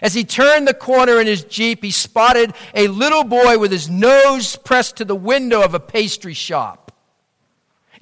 As 0.00 0.14
he 0.14 0.24
turned 0.24 0.66
the 0.66 0.74
corner 0.74 1.20
in 1.20 1.26
his 1.26 1.44
Jeep, 1.44 1.84
he 1.84 1.90
spotted 1.90 2.54
a 2.74 2.88
little 2.88 3.24
boy 3.24 3.58
with 3.58 3.70
his 3.70 3.90
nose 3.90 4.56
pressed 4.56 4.96
to 4.96 5.04
the 5.04 5.14
window 5.14 5.62
of 5.62 5.74
a 5.74 5.80
pastry 5.80 6.34
shop. 6.34 6.81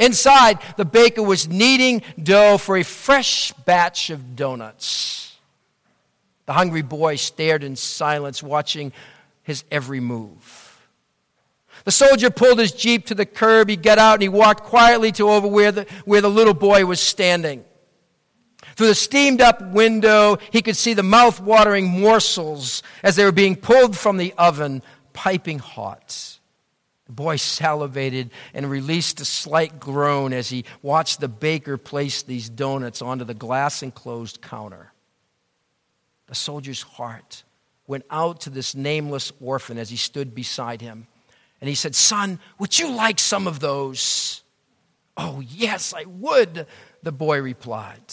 Inside, 0.00 0.58
the 0.78 0.86
baker 0.86 1.22
was 1.22 1.46
kneading 1.46 2.02
dough 2.20 2.56
for 2.56 2.78
a 2.78 2.82
fresh 2.82 3.52
batch 3.52 4.08
of 4.08 4.34
donuts. 4.34 5.36
The 6.46 6.54
hungry 6.54 6.82
boy 6.82 7.16
stared 7.16 7.62
in 7.62 7.76
silence, 7.76 8.42
watching 8.42 8.92
his 9.42 9.62
every 9.70 10.00
move. 10.00 10.80
The 11.84 11.92
soldier 11.92 12.30
pulled 12.30 12.58
his 12.58 12.72
jeep 12.72 13.06
to 13.06 13.14
the 13.14 13.26
curb. 13.26 13.68
He 13.68 13.76
got 13.76 13.98
out 13.98 14.14
and 14.14 14.22
he 14.22 14.28
walked 14.28 14.64
quietly 14.64 15.12
to 15.12 15.28
over 15.28 15.46
where 15.46 15.70
the, 15.70 15.86
where 16.06 16.20
the 16.20 16.30
little 16.30 16.54
boy 16.54 16.86
was 16.86 16.98
standing. 16.98 17.64
Through 18.76 18.88
the 18.88 18.94
steamed 18.94 19.42
up 19.42 19.62
window, 19.62 20.38
he 20.50 20.62
could 20.62 20.76
see 20.76 20.94
the 20.94 21.02
mouth 21.02 21.40
watering 21.40 21.86
morsels 21.86 22.82
as 23.02 23.16
they 23.16 23.24
were 23.24 23.32
being 23.32 23.56
pulled 23.56 23.96
from 23.96 24.16
the 24.16 24.32
oven, 24.38 24.82
piping 25.12 25.58
hot. 25.58 26.39
The 27.10 27.14
boy 27.14 27.38
salivated 27.38 28.30
and 28.54 28.70
released 28.70 29.20
a 29.20 29.24
slight 29.24 29.80
groan 29.80 30.32
as 30.32 30.48
he 30.48 30.64
watched 30.80 31.18
the 31.18 31.26
baker 31.26 31.76
place 31.76 32.22
these 32.22 32.48
donuts 32.48 33.02
onto 33.02 33.24
the 33.24 33.34
glass 33.34 33.82
enclosed 33.82 34.40
counter. 34.40 34.92
The 36.28 36.36
soldier's 36.36 36.82
heart 36.82 37.42
went 37.88 38.04
out 38.10 38.42
to 38.42 38.50
this 38.50 38.76
nameless 38.76 39.32
orphan 39.40 39.76
as 39.76 39.90
he 39.90 39.96
stood 39.96 40.36
beside 40.36 40.82
him. 40.82 41.08
And 41.60 41.68
he 41.68 41.74
said, 41.74 41.96
Son, 41.96 42.38
would 42.60 42.78
you 42.78 42.92
like 42.92 43.18
some 43.18 43.48
of 43.48 43.58
those? 43.58 44.44
Oh, 45.16 45.40
yes, 45.40 45.92
I 45.92 46.04
would, 46.04 46.64
the 47.02 47.10
boy 47.10 47.42
replied. 47.42 48.04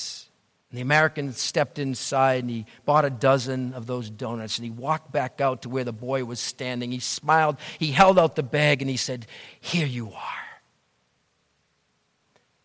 And 0.69 0.77
the 0.77 0.81
American 0.81 1.31
stepped 1.33 1.79
inside 1.79 2.43
and 2.43 2.49
he 2.49 2.65
bought 2.85 3.05
a 3.05 3.09
dozen 3.09 3.73
of 3.73 3.85
those 3.85 4.09
donuts 4.09 4.57
and 4.57 4.65
he 4.65 4.71
walked 4.71 5.11
back 5.11 5.39
out 5.39 5.61
to 5.61 5.69
where 5.69 5.85
the 5.85 5.93
boy 5.93 6.25
was 6.25 6.39
standing. 6.39 6.91
He 6.91 6.99
smiled, 6.99 7.57
he 7.79 7.91
held 7.91 8.19
out 8.19 8.35
the 8.35 8.43
bag, 8.43 8.81
and 8.81 8.89
he 8.89 8.97
said, 8.97 9.25
Here 9.61 9.87
you 9.87 10.11
are. 10.11 10.47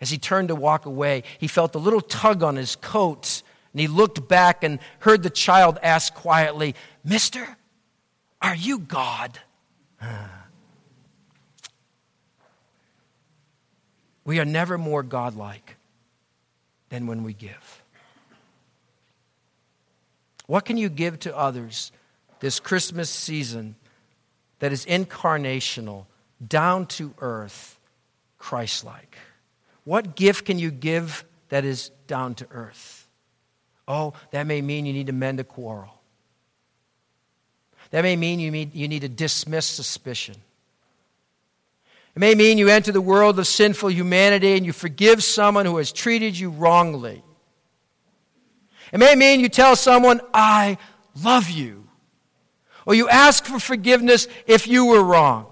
As 0.00 0.10
he 0.10 0.18
turned 0.18 0.48
to 0.48 0.56
walk 0.56 0.84
away, 0.84 1.22
he 1.38 1.46
felt 1.46 1.76
a 1.76 1.78
little 1.78 2.00
tug 2.00 2.42
on 2.42 2.56
his 2.56 2.74
coat 2.74 3.42
and 3.72 3.80
he 3.80 3.86
looked 3.86 4.28
back 4.28 4.62
and 4.64 4.78
heard 5.00 5.22
the 5.22 5.30
child 5.30 5.78
ask 5.82 6.14
quietly, 6.14 6.74
Mister, 7.04 7.56
are 8.40 8.56
you 8.56 8.78
God? 8.78 9.38
We 14.24 14.38
are 14.38 14.44
never 14.44 14.78
more 14.78 15.02
godlike 15.02 15.76
than 16.90 17.08
when 17.08 17.24
we 17.24 17.32
give. 17.32 17.81
What 20.46 20.64
can 20.64 20.76
you 20.76 20.88
give 20.88 21.18
to 21.20 21.36
others 21.36 21.92
this 22.40 22.60
Christmas 22.60 23.08
season 23.10 23.76
that 24.58 24.72
is 24.72 24.84
incarnational, 24.86 26.06
down 26.46 26.86
to 26.86 27.14
earth, 27.20 27.78
Christ 28.38 28.84
like? 28.84 29.16
What 29.84 30.16
gift 30.16 30.46
can 30.46 30.58
you 30.58 30.70
give 30.70 31.24
that 31.48 31.64
is 31.64 31.90
down 32.06 32.34
to 32.36 32.46
earth? 32.50 33.06
Oh, 33.88 34.14
that 34.30 34.46
may 34.46 34.62
mean 34.62 34.86
you 34.86 34.92
need 34.92 35.08
to 35.08 35.12
mend 35.12 35.40
a 35.40 35.44
quarrel. 35.44 36.00
That 37.90 38.02
may 38.02 38.16
mean 38.16 38.40
you 38.40 38.50
need, 38.50 38.74
you 38.74 38.88
need 38.88 39.02
to 39.02 39.08
dismiss 39.08 39.66
suspicion. 39.66 40.36
It 42.14 42.18
may 42.18 42.34
mean 42.34 42.58
you 42.58 42.68
enter 42.68 42.92
the 42.92 43.00
world 43.00 43.38
of 43.38 43.46
sinful 43.46 43.90
humanity 43.90 44.56
and 44.56 44.66
you 44.66 44.72
forgive 44.72 45.22
someone 45.22 45.66
who 45.66 45.78
has 45.78 45.92
treated 45.92 46.38
you 46.38 46.50
wrongly. 46.50 47.22
It 48.92 48.98
may 48.98 49.14
mean 49.14 49.40
you 49.40 49.48
tell 49.48 49.74
someone, 49.74 50.20
I 50.32 50.78
love 51.24 51.48
you. 51.48 51.88
Or 52.84 52.94
you 52.94 53.08
ask 53.08 53.44
for 53.44 53.58
forgiveness 53.58 54.28
if 54.46 54.68
you 54.68 54.86
were 54.86 55.02
wrong. 55.02 55.46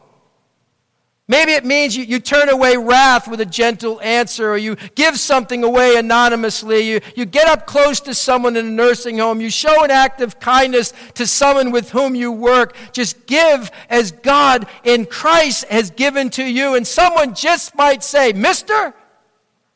Maybe 1.29 1.53
it 1.53 1.65
means 1.65 1.97
you, 1.97 2.03
you 2.03 2.19
turn 2.19 2.49
away 2.49 2.77
wrath 2.77 3.29
with 3.29 3.41
a 3.41 3.47
gentle 3.47 4.01
answer, 4.01 4.51
or 4.51 4.57
you 4.57 4.75
give 4.97 5.17
something 5.17 5.63
away 5.63 5.95
anonymously. 5.95 6.81
You, 6.81 7.01
you 7.15 7.25
get 7.25 7.47
up 7.47 7.69
close 7.69 8.01
to 8.01 8.15
someone 8.15 8.57
in 8.57 8.67
a 8.67 8.71
nursing 8.71 9.19
home. 9.19 9.41
You 9.41 9.49
show 9.49 9.85
an 9.85 9.93
act 9.93 10.21
of 10.21 10.41
kindness 10.41 10.93
to 11.15 11.29
someone 11.29 11.71
with 11.71 11.91
whom 11.91 12.17
you 12.17 12.33
work. 12.33 12.75
Just 12.91 13.29
give 13.29 13.71
as 13.89 14.11
God 14.11 14.67
in 14.83 15.07
Christ 15.07 15.67
has 15.67 15.91
given 15.91 16.31
to 16.31 16.45
you. 16.45 16.75
And 16.75 16.85
someone 16.85 17.37
just 17.37 17.77
might 17.77 18.03
say, 18.03 18.33
Mister, 18.33 18.93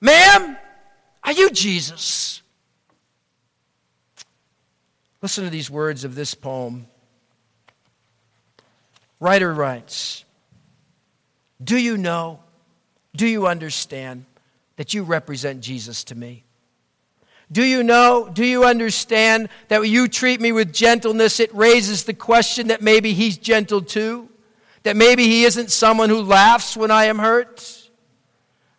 ma'am, 0.01 0.57
are 1.23 1.33
you 1.33 1.51
Jesus? 1.51 2.43
Listen 5.25 5.45
to 5.45 5.51
these 5.51 5.71
words 5.71 6.05
of 6.05 6.15
this 6.15 6.35
poem. 6.35 6.87
Writer 9.21 9.55
writes, 9.55 10.23
do 11.63 11.79
you 11.79 11.97
know? 11.97 12.41
Do 13.17 13.27
you 13.27 13.47
understand 13.47 14.27
that 14.77 14.93
you 14.93 15.03
represent 15.03 15.63
Jesus 15.63 16.05
to 16.05 16.15
me? 16.15 16.45
Do 17.51 17.65
you 17.65 17.83
know? 17.83 18.29
Do 18.31 18.45
you 18.45 18.67
understand 18.67 19.49
that 19.69 19.81
when 19.81 19.91
you 19.91 20.09
treat 20.09 20.43
me 20.43 20.53
with 20.53 20.75
gentleness, 20.75 21.41
it 21.41 21.55
raises 21.55 22.05
the 22.05 22.13
question 22.13 22.69
that 22.69 22.83
maybe 22.83 23.15
he's 23.15 23.39
gentle 23.39 23.81
too? 23.81 24.29
That 24.83 24.95
maybe 24.95 25.25
he 25.25 25.45
isn't 25.45 25.71
someone 25.71 26.11
who 26.11 26.21
laughs 26.21 26.77
when 26.77 26.91
I 26.91 27.07
am 27.07 27.19
hurt? 27.19 27.84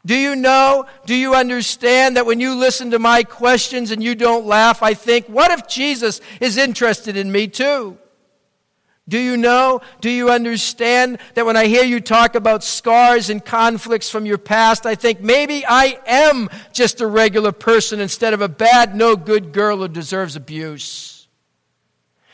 Do 0.06 0.15
you 0.15 0.36
know? 0.36 0.86
Do 1.06 1.15
you 1.15 1.34
understand 1.34 2.15
that 2.15 2.26
when 2.26 2.39
you 2.39 2.56
listen 2.56 2.91
to 2.91 3.00
my 3.00 3.24
questions 3.24 3.89
and 3.89 4.04
you 4.04 4.13
don't 4.13 4.46
laugh, 4.46 4.84
I 4.84 4.94
think, 4.94 5.26
what 5.28 5.52
if 5.52 5.68
Jesus 5.68 6.22
is 6.39 6.58
interested 6.58 7.18
in 7.18 7.32
me 7.32 7.48
too? 7.48 7.98
Do 9.08 9.20
you 9.20 9.38
know? 9.38 9.82
Do 10.02 10.10
you 10.10 10.32
understand 10.32 11.20
that 11.36 11.46
when 11.46 11.56
I 11.56 11.68
hear 11.68 11.84
you 11.84 12.00
talk 12.00 12.34
about 12.36 12.63
scars 12.63 13.30
and 13.30 13.44
conflicts 13.44 14.10
from 14.10 14.26
your 14.26 14.39
past, 14.39 14.86
I 14.86 14.96
think 14.96 15.22
maybe 15.22 15.63
I 15.65 16.00
am 16.08 16.50
just 16.74 17.02
a 17.02 17.08
regular 17.08 17.52
person 17.52 18.00
instead 18.00 18.34
of 18.34 18.41
a 18.41 18.50
bad, 18.50 18.96
no 18.96 19.15
good 19.15 19.54
girl 19.54 19.78
who 19.78 19.88
deserves 19.88 20.36
abuse? 20.36 21.14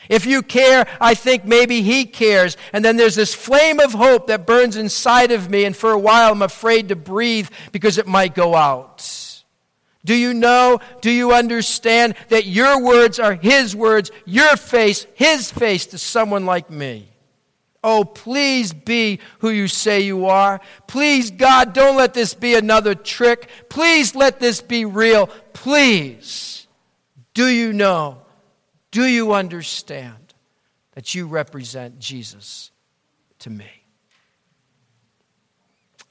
If 0.08 0.26
you 0.26 0.42
care, 0.42 0.86
I 1.00 1.14
think 1.14 1.44
maybe 1.44 1.82
he 1.82 2.04
cares. 2.04 2.56
And 2.72 2.84
then 2.84 2.96
there's 2.96 3.14
this 3.14 3.34
flame 3.34 3.80
of 3.80 3.92
hope 3.92 4.26
that 4.26 4.46
burns 4.46 4.76
inside 4.76 5.32
of 5.32 5.50
me, 5.50 5.64
and 5.64 5.76
for 5.76 5.92
a 5.92 5.98
while 5.98 6.32
I'm 6.32 6.42
afraid 6.42 6.88
to 6.88 6.96
breathe 6.96 7.48
because 7.72 7.98
it 7.98 8.06
might 8.06 8.34
go 8.34 8.54
out. 8.54 9.32
Do 10.04 10.14
you 10.14 10.34
know? 10.34 10.80
Do 11.00 11.10
you 11.10 11.32
understand 11.32 12.14
that 12.28 12.46
your 12.46 12.82
words 12.82 13.20
are 13.20 13.34
His 13.34 13.76
words, 13.76 14.10
your 14.24 14.56
face, 14.56 15.06
His 15.14 15.50
face 15.50 15.86
to 15.86 15.98
someone 15.98 16.44
like 16.44 16.70
me? 16.70 17.08
Oh, 17.84 18.04
please 18.04 18.72
be 18.72 19.18
who 19.40 19.50
you 19.50 19.66
say 19.66 20.00
you 20.00 20.26
are. 20.26 20.60
Please, 20.86 21.30
God, 21.32 21.72
don't 21.72 21.96
let 21.96 22.14
this 22.14 22.32
be 22.32 22.54
another 22.54 22.94
trick. 22.94 23.48
Please 23.68 24.14
let 24.14 24.38
this 24.38 24.60
be 24.60 24.84
real. 24.84 25.26
Please. 25.52 26.66
Do 27.34 27.48
you 27.48 27.72
know? 27.72 28.18
Do 28.92 29.06
you 29.06 29.32
understand 29.32 30.34
that 30.92 31.14
you 31.14 31.26
represent 31.26 31.98
Jesus 31.98 32.70
to 33.40 33.50
me? 33.50 33.66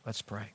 Let's 0.06 0.22
pray. 0.22 0.52